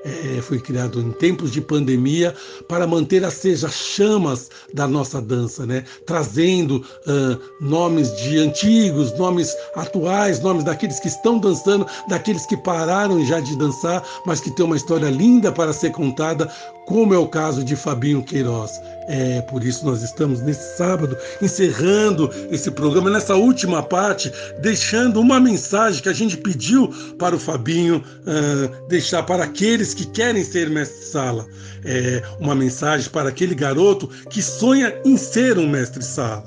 é, 0.04 0.41
foi 0.41 0.60
criado 0.60 0.99
em 0.99 1.12
tempos 1.12 1.51
de 1.51 1.62
pandemia 1.62 2.34
para 2.68 2.86
manter 2.86 3.24
acesa 3.24 3.68
as 3.68 3.74
chamas 3.74 4.49
da 4.74 4.88
nossa 4.88 5.22
dança, 5.22 5.66
né? 5.66 5.84
trazendo 6.06 6.78
uh, 6.78 7.39
nomes 7.62 8.16
de 8.18 8.38
antigos, 8.38 9.18
nomes 9.18 9.56
atuais, 9.76 10.39
nomes 10.41 10.64
daqueles 10.64 10.99
que 10.99 11.08
estão 11.08 11.39
dançando, 11.39 11.88
daqueles 12.10 12.45
que 12.45 12.58
pararam 12.58 13.26
já 13.26 13.39
de 13.39 13.58
dançar, 13.58 14.04
mas 14.26 14.41
que 14.41 14.51
têm 14.51 14.66
uma 14.66 14.78
história 14.78 15.10
linda 15.10 15.51
para 15.51 15.72
ser 15.72 15.91
contada, 15.91 16.51
como 16.86 17.14
é 17.14 17.18
o 17.18 17.28
caso 17.28 17.64
de 17.64 17.76
Fabinho 17.76 18.24
Queiroz. 18.24 18.72
É 19.08 19.41
por 19.41 19.64
isso 19.64 19.86
nós 19.86 20.01
estamos 20.01 20.41
nesse 20.41 20.78
sábado 20.78 21.18
encerrando 21.41 22.30
esse 22.49 22.72
programa, 22.72 23.10
nessa 23.10 23.36
última 23.36 23.84
parte, 23.84 24.32
deixando 24.62 25.20
uma 25.20 25.39
mensagem 25.39 26.01
que 26.01 26.10
a 26.10 26.14
gente 26.14 26.38
pediu 26.38 26.88
para 27.18 27.36
o 27.36 27.39
Fabinho 27.39 27.97
uh, 27.97 28.88
deixar 28.88 29.24
para 29.24 29.43
aqueles 29.43 29.93
que 29.94 30.06
querem 30.06 30.44
ser 30.44 30.70
mestre-sala. 30.70 31.48
É 31.84 32.24
uma 32.39 32.56
mensagem 32.56 33.10
para 33.10 33.30
aquele 33.30 33.56
garoto 33.56 34.08
que 34.30 34.41
sonha 34.41 34.94
em 35.06 35.18
ser 35.18 35.58
um 35.58 35.68
mestre-sala. 35.68 36.46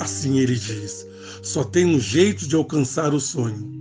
Assim 0.00 0.38
ele 0.38 0.54
diz: 0.54 1.06
só 1.42 1.62
tem 1.62 1.84
um 1.84 2.00
jeito 2.00 2.48
de 2.48 2.56
alcançar 2.56 3.14
o 3.14 3.20
sonho. 3.20 3.72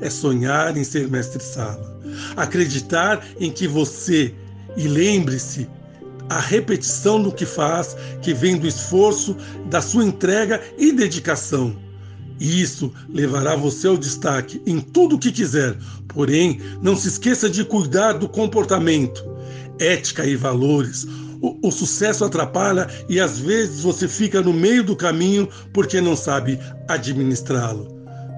É 0.00 0.10
sonhar 0.10 0.76
em 0.76 0.84
ser 0.84 1.08
mestre-sala. 1.08 2.00
Acreditar 2.36 3.26
em 3.40 3.50
que 3.50 3.66
você, 3.66 4.34
e 4.76 4.86
lembre-se, 4.86 5.68
a 6.28 6.40
repetição 6.40 7.22
do 7.22 7.32
que 7.32 7.46
faz, 7.46 7.96
que 8.20 8.34
vem 8.34 8.56
do 8.56 8.66
esforço, 8.66 9.36
da 9.70 9.80
sua 9.80 10.04
entrega 10.04 10.60
e 10.76 10.92
dedicação. 10.92 11.76
E 12.38 12.60
isso 12.60 12.92
levará 13.08 13.56
você 13.56 13.88
ao 13.88 13.96
destaque 13.96 14.60
em 14.66 14.80
tudo 14.80 15.16
o 15.16 15.18
que 15.18 15.32
quiser. 15.32 15.76
Porém, 16.08 16.60
não 16.82 16.96
se 16.96 17.08
esqueça 17.08 17.48
de 17.48 17.64
cuidar 17.64 18.14
do 18.14 18.28
comportamento, 18.28 19.24
ética 19.78 20.24
e 20.26 20.36
valores. 20.36 21.06
O, 21.40 21.68
o, 21.68 21.70
sucesso 21.70 22.24
atrapalha 22.24 22.88
e 23.08 23.20
às 23.20 23.38
vezes 23.38 23.82
você 23.82 24.08
fica 24.08 24.40
no 24.40 24.52
meio 24.52 24.82
do 24.82 24.96
caminho 24.96 25.48
porque 25.72 26.00
não 26.00 26.16
sabe 26.16 26.58
administrá-lo. 26.88 27.86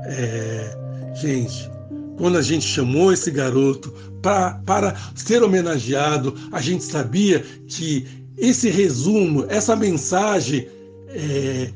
É, 0.05 0.77
gente, 1.15 1.71
quando 2.17 2.37
a 2.37 2.43
gente 2.43 2.67
chamou 2.67 3.13
esse 3.13 3.31
garoto 3.31 3.93
pra, 4.21 4.61
para 4.67 4.97
ser 5.15 5.43
homenageado, 5.43 6.35
a 6.51 6.61
gente 6.61 6.83
sabia 6.83 7.45
que 7.69 8.07
esse 8.37 8.69
resumo, 8.69 9.47
essa 9.49 9.75
mensagem 9.77 10.69
é, 11.09 11.71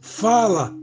fala, 0.00 0.74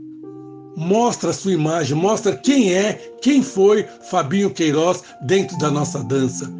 mostra 0.76 1.30
a 1.30 1.34
sua 1.34 1.52
imagem, 1.52 1.96
mostra 1.96 2.36
quem 2.36 2.72
é, 2.72 2.94
quem 3.20 3.42
foi 3.42 3.86
Fabinho 4.10 4.50
Queiroz 4.50 5.02
dentro 5.22 5.58
da 5.58 5.70
nossa 5.70 6.02
dança. 6.04 6.50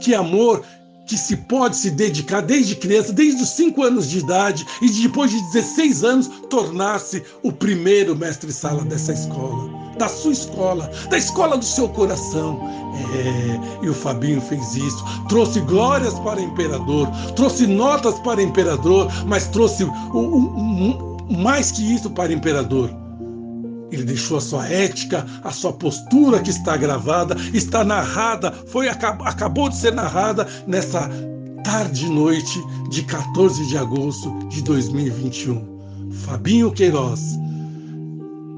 Que 0.00 0.14
amor 0.14 0.62
que 1.06 1.16
se 1.16 1.36
pode 1.36 1.76
se 1.76 1.90
dedicar 1.90 2.40
desde 2.40 2.76
criança, 2.76 3.12
desde 3.12 3.42
os 3.42 3.48
5 3.50 3.82
anos 3.82 4.08
de 4.08 4.18
idade 4.20 4.66
e 4.80 4.88
depois 4.88 5.30
de 5.30 5.40
16 5.52 6.04
anos 6.04 6.28
tornar-se 6.48 7.22
o 7.42 7.52
primeiro 7.52 8.16
mestre-sala 8.16 8.84
dessa 8.84 9.12
escola, 9.12 9.68
da 9.98 10.08
sua 10.08 10.32
escola, 10.32 10.90
da 11.10 11.18
escola 11.18 11.58
do 11.58 11.64
seu 11.64 11.88
coração. 11.88 12.60
É, 13.14 13.84
e 13.84 13.88
o 13.88 13.94
Fabinho 13.94 14.40
fez 14.40 14.74
isso, 14.74 15.04
trouxe 15.28 15.60
glórias 15.60 16.14
para 16.20 16.40
o 16.40 16.44
imperador, 16.44 17.08
trouxe 17.36 17.66
notas 17.66 18.18
para 18.20 18.40
o 18.40 18.42
imperador, 18.42 19.10
mas 19.26 19.48
trouxe 19.48 19.86
mais 21.28 21.72
que 21.72 21.94
isso 21.94 22.10
para 22.10 22.30
o 22.30 22.34
imperador. 22.34 22.90
Ele 23.92 24.04
deixou 24.04 24.38
a 24.38 24.40
sua 24.40 24.66
ética, 24.66 25.26
a 25.44 25.52
sua 25.52 25.72
postura 25.72 26.40
que 26.40 26.50
está 26.50 26.76
gravada, 26.76 27.36
está 27.52 27.84
narrada, 27.84 28.50
foi 28.68 28.88
acabou 28.88 29.68
de 29.68 29.76
ser 29.76 29.92
narrada 29.92 30.48
nessa 30.66 31.10
tarde 31.62 32.06
e 32.06 32.08
noite 32.08 32.58
de 32.90 33.02
14 33.02 33.66
de 33.66 33.76
agosto 33.76 34.32
de 34.48 34.62
2021. 34.62 36.10
Fabinho 36.24 36.72
Queiroz. 36.72 37.20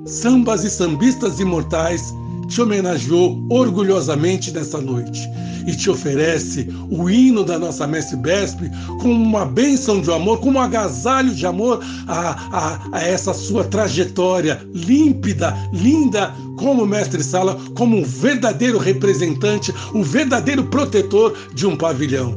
Sambas 0.07 0.63
e 0.65 0.71
sambistas 0.71 1.41
imortais 1.41 2.15
te 2.49 2.61
homenageou 2.61 3.45
orgulhosamente 3.51 4.53
nessa 4.53 4.81
noite 4.81 5.29
e 5.67 5.75
te 5.75 5.91
oferece 5.91 6.69
o 6.91 7.09
hino 7.09 7.45
da 7.45 7.59
nossa 7.59 7.87
Mestre 7.87 8.17
Besp 8.17 8.61
como 9.01 9.15
uma 9.15 9.47
bênção 9.47 10.01
de 10.01 10.11
amor, 10.11 10.39
como 10.41 10.59
um 10.59 10.63
agasalho 10.63 11.35
de 11.35 11.47
amor 11.47 11.83
a, 12.07 12.31
a, 12.53 12.81
a 12.93 13.03
essa 13.03 13.33
sua 13.33 13.65
trajetória 13.65 14.61
límpida, 14.75 15.57
linda, 15.73 16.35
como 16.59 16.87
Mestre 16.87 17.23
Sala, 17.23 17.59
como 17.75 17.97
um 17.97 18.05
verdadeiro 18.05 18.79
representante, 18.79 19.73
o 19.93 19.99
um 19.99 20.03
verdadeiro 20.03 20.65
protetor 20.65 21.35
de 21.55 21.67
um 21.67 21.77
pavilhão. 21.77 22.37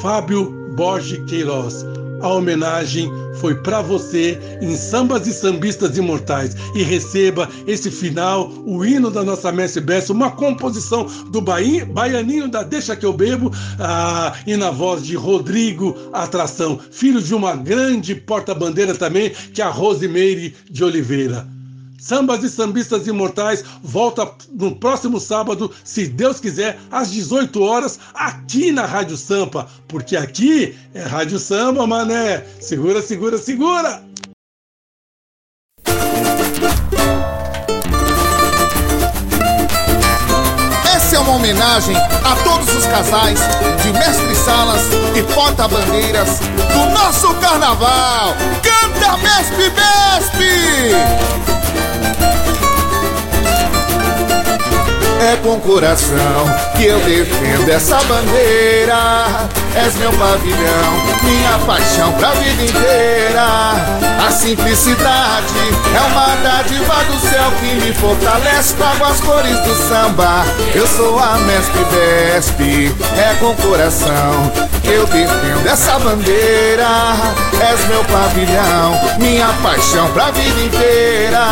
Fábio 0.00 0.74
Borges 0.76 1.22
Queiroz 1.28 1.84
a 2.22 2.28
homenagem 2.28 3.10
foi 3.40 3.54
para 3.56 3.82
você 3.82 4.38
em 4.60 4.76
Sambas 4.76 5.26
e 5.26 5.32
Sambistas 5.32 5.98
Imortais. 5.98 6.56
E 6.74 6.82
receba 6.82 7.48
esse 7.66 7.90
final, 7.90 8.50
o 8.64 8.84
hino 8.84 9.10
da 9.10 9.22
nossa 9.22 9.50
Mestre 9.50 9.80
Bessa, 9.80 10.12
uma 10.12 10.30
composição 10.30 11.06
do 11.30 11.40
Baianinho 11.40 12.48
da 12.48 12.62
Deixa 12.62 12.96
Que 12.96 13.04
Eu 13.04 13.12
Bebo, 13.12 13.52
ah, 13.78 14.32
e 14.46 14.56
na 14.56 14.70
voz 14.70 15.04
de 15.04 15.16
Rodrigo 15.16 15.96
Atração, 16.12 16.78
filho 16.90 17.20
de 17.20 17.34
uma 17.34 17.56
grande 17.56 18.14
porta-bandeira 18.14 18.94
também, 18.94 19.30
que 19.30 19.60
é 19.60 19.64
a 19.64 19.70
Rosimeire 19.70 20.54
de 20.70 20.84
Oliveira. 20.84 21.46
Sambas 22.02 22.42
e 22.42 22.50
Sambistas 22.50 23.06
Imortais 23.06 23.62
volta 23.80 24.28
no 24.50 24.74
próximo 24.74 25.20
sábado, 25.20 25.70
se 25.84 26.08
Deus 26.08 26.40
quiser, 26.40 26.76
às 26.90 27.12
18 27.12 27.62
horas, 27.62 27.96
aqui 28.12 28.72
na 28.72 28.84
Rádio 28.84 29.16
Sampa, 29.16 29.68
porque 29.86 30.16
aqui 30.16 30.76
é 30.94 31.02
Rádio 31.02 31.38
Samba, 31.38 31.86
mané. 31.86 32.44
Segura, 32.60 33.00
segura, 33.00 33.38
segura! 33.38 34.02
Essa 40.92 41.16
é 41.16 41.18
uma 41.20 41.36
homenagem 41.36 41.94
a 41.96 42.34
todos 42.42 42.74
os 42.74 42.86
casais 42.86 43.38
de 43.80 43.92
mestre-salas 43.92 44.82
e 45.16 45.22
porta-bandeiras 45.34 46.40
do 46.40 46.90
nosso 46.98 47.32
carnaval. 47.34 48.34
Canta 48.60 49.16
Mestre 49.18 49.70
Mestre! 49.70 51.51
É 55.22 55.36
com 55.36 55.60
coração 55.60 56.16
que 56.76 56.84
eu 56.84 56.98
defendo 56.98 57.70
essa 57.70 57.96
bandeira. 58.02 59.48
És 59.72 59.94
meu 59.94 60.12
pavilhão, 60.14 60.92
minha 61.22 61.58
paixão 61.64 62.12
pra 62.14 62.32
vida 62.32 62.64
inteira. 62.64 63.46
A 64.26 64.30
simplicidade 64.32 65.54
é 65.94 66.00
uma 66.10 66.26
dádiva 66.42 66.94
do 67.04 67.20
céu 67.20 67.52
que 67.60 67.74
me 67.76 67.94
fortalece. 67.94 68.74
Trago 68.74 69.04
as 69.04 69.20
cores 69.20 69.58
do 69.60 69.74
samba. 69.88 70.44
Eu 70.74 70.86
sou 70.88 71.16
a 71.18 71.38
mestre 71.38 71.84
Vespe, 71.84 72.94
é 73.16 73.34
com 73.38 73.54
coração 73.56 74.52
que 74.82 74.90
eu 74.90 75.06
defendo 75.06 75.66
essa 75.68 75.98
bandeira. 76.00 76.88
És 77.60 77.86
meu 77.86 78.04
pavilhão, 78.04 79.00
minha 79.18 79.48
paixão 79.62 80.10
pra 80.12 80.32
vida 80.32 80.60
inteira. 80.60 81.42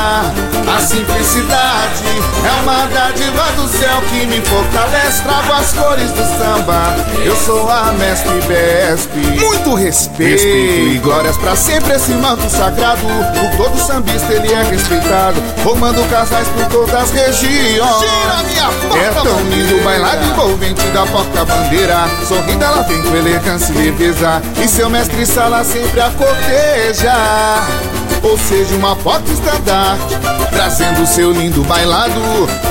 A 0.77 0.81
simplicidade 0.81 2.05
é 2.45 2.63
uma 2.63 2.87
dádiva 2.87 3.45
do 3.57 3.60
céu 3.69 4.01
que 4.09 4.27
me 4.27 4.41
fortalece. 4.43 5.23
Trago 5.23 5.53
as 5.53 5.73
cores 5.73 6.11
do 6.13 6.23
samba. 6.39 6.97
Eu 7.25 7.37
sou 7.37 7.69
a 7.71 7.93
mestre 7.93 8.41
Besp. 8.43 9.15
Muito 9.39 9.75
respeito. 9.75 10.33
respeito 10.33 10.95
e 10.95 10.99
glórias 10.99 11.37
pra 11.37 11.55
sempre 11.57 11.95
esse 11.95 12.13
manto 12.13 12.49
sagrado. 12.51 13.01
Por 13.01 13.57
todo 13.57 13.79
sambista 13.79 14.33
ele 14.33 14.53
é 14.53 14.63
respeitado. 14.63 15.43
Formando 15.63 16.09
casais 16.11 16.49
por 16.49 16.67
todas 16.67 16.95
as 16.95 17.11
regiões. 17.11 18.01
Gira 18.01 18.43
minha 18.49 18.67
porta 18.67 18.99
É 18.99 19.11
tão 19.11 19.41
lindo 19.49 19.77
o 19.77 19.85
bailado 19.85 20.25
envolvente 20.25 20.87
da 20.89 21.07
porta-bandeira. 21.07 22.09
Sorrindo 22.27 22.65
ela 22.65 22.83
vem 22.83 23.03
com 23.03 23.17
elegância 23.17 23.73
e 23.73 23.77
leveza. 23.77 24.43
E 24.63 24.69
seu 24.69 24.89
mestre 24.91 25.27
sala 25.27 25.65
sempre 25.65 26.01
a 26.01 26.11
corteja 26.11 28.00
ou 28.23 28.39
seja, 28.39 28.75
uma 28.75 28.95
foto 28.97 29.31
estandarte, 29.31 30.17
trazendo 30.51 31.07
seu 31.07 31.33
lindo 31.33 31.63
bailado, 31.65 32.21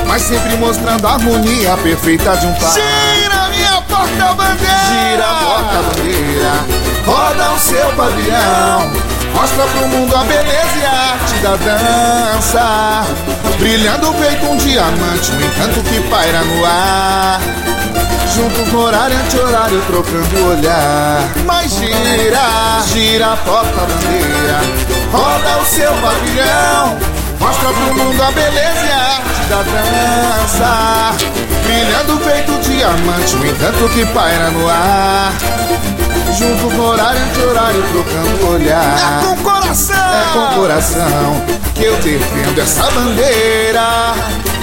mas 0.05 0.21
sempre 0.21 0.55
mostrando 0.57 1.05
a 1.07 1.13
harmonia 1.13 1.75
perfeita 1.77 2.35
de 2.37 2.45
um 2.45 2.53
par. 2.53 2.73
Gira 2.73 3.49
minha 3.49 3.81
porta-bandeira, 3.81 4.77
gira 4.87 5.25
a 5.25 5.43
porta-bandeira, 5.43 6.51
roda 7.05 7.51
o 7.51 7.59
seu 7.59 7.91
pavilhão, 7.93 8.91
mostra 9.33 9.63
pro 9.65 9.87
mundo 9.87 10.15
a 10.15 10.23
beleza 10.23 10.77
e 10.79 10.85
a 10.85 11.13
arte 11.13 11.33
da 11.35 11.55
dança, 11.55 13.05
brilhando 13.57 14.13
feito 14.13 14.45
um 14.45 14.57
diamante, 14.57 15.31
o 15.31 15.41
encanto 15.41 15.81
que 15.81 15.99
paira 16.09 16.41
no 16.43 16.65
ar. 16.65 17.68
Juntos 18.35 18.71
no 18.71 18.81
horário, 18.81 19.17
anti-horário, 19.17 19.81
trocando 19.87 20.47
olhar. 20.47 21.31
Mas 21.45 21.71
gira, 21.73 22.81
gira 22.85 23.33
a 23.33 23.37
porta-bandeira. 23.37 24.61
Roda 25.11 25.57
o 25.61 25.65
seu 25.65 25.91
pavilhão. 25.93 26.97
Mostra 27.39 27.69
pro 27.69 27.95
mundo 27.95 28.21
a 28.21 28.31
beleza 28.31 28.85
e 28.85 28.91
a 28.91 28.97
arte 28.97 29.45
da 29.49 29.63
dança. 29.63 31.17
Brilhando 31.63 32.19
feito 32.19 32.51
diamante, 32.61 33.35
o 33.35 33.47
encanto 33.47 33.89
que 33.89 34.05
paira 34.07 34.51
no 34.51 34.69
ar. 34.69 35.33
Juntos 36.37 36.73
no 36.73 36.83
horário, 36.83 37.21
anti-horário, 37.21 37.83
trocando 37.91 38.53
olhar. 38.53 39.21
É 39.21 39.25
com 39.25 39.43
coração! 39.43 39.95
É 39.95 40.33
com 40.33 40.55
coração 40.55 41.58
que 41.79 41.85
eu 41.85 41.95
defendo 41.97 42.59
essa 42.61 42.83
bandeira. 42.91 44.13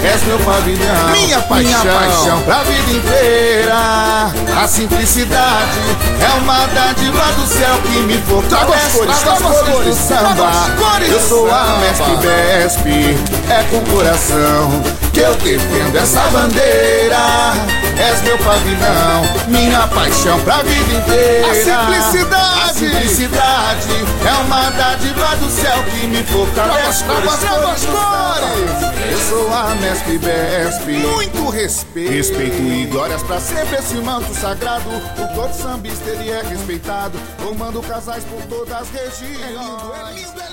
És 0.05 0.23
meu 0.25 0.39
pavilhão, 0.41 1.09
Minha 1.11 1.41
paixão. 1.41 1.83
minha 1.83 1.95
paixão 1.95 2.43
pra 2.43 2.63
vida 2.65 2.93
inteira. 2.93 4.31
A 4.63 4.69
simplicidade 4.69 5.79
é 6.21 6.39
uma 6.43 6.67
dádiva 6.67 7.25
do 7.33 7.47
céu 7.47 7.75
que 7.83 7.99
me 8.03 8.19
Traga 8.49 8.75
as 8.75 8.93
fortalece. 8.93 8.99
cores, 8.99 9.19
Traga 9.19 9.49
as 9.49 9.63
cores 9.63 9.97
do 9.97 10.07
samba. 10.09 10.53
cores 10.79 11.11
Eu 11.13 11.21
sou 11.21 11.51
a. 11.51 11.79
Mestre 11.81 12.17
Besp, 12.17 12.87
é 13.51 13.63
com 13.71 13.81
coração 13.91 14.83
que 15.13 15.21
eu 15.21 15.35
defendo 15.37 15.97
essa 15.97 16.21
bandeira. 16.31 17.17
És 17.99 18.23
meu 18.23 18.37
pavilhão, 18.39 19.23
minha 19.49 19.87
paixão 19.89 20.39
pra 20.41 20.63
vida 20.63 20.95
inteira. 20.95 21.51
A 21.51 21.55
simplicidade. 21.55 22.61
A 22.61 22.75
simplicidade 22.75 23.89
é 24.27 24.33
uma 24.43 24.71
dádiva 24.71 25.37
do 25.37 25.51
céu 25.51 25.83
que 25.85 26.07
me 26.07 26.23
fortalece. 26.25 27.05
As 27.05 27.85
cores. 27.87 28.77
Eu 29.11 29.19
sou 29.29 29.53
a 29.53 29.75
Mestre 29.77 30.19
Besp. 30.19 30.89
Muito 30.89 31.49
respeito. 31.49 32.13
Respeito 32.13 32.63
e 32.63 32.87
glórias 32.87 33.23
pra 33.23 33.41
sempre 33.41 33.77
esse 33.77 33.95
manto 33.95 34.35
sagrado. 34.35 34.89
O 34.91 35.35
todo 35.35 35.53
sambista 35.55 36.11
ele 36.11 36.31
é 36.31 36.43
respeitado, 36.43 37.19
formando 37.39 37.81
casais 37.83 38.25
por 38.25 38.43
todas 38.43 38.75
as 38.75 38.89
regiões. 38.91 39.39
É 39.39 39.49
lindo, 39.49 39.93
é 39.95 40.13
lindo, 40.13 40.46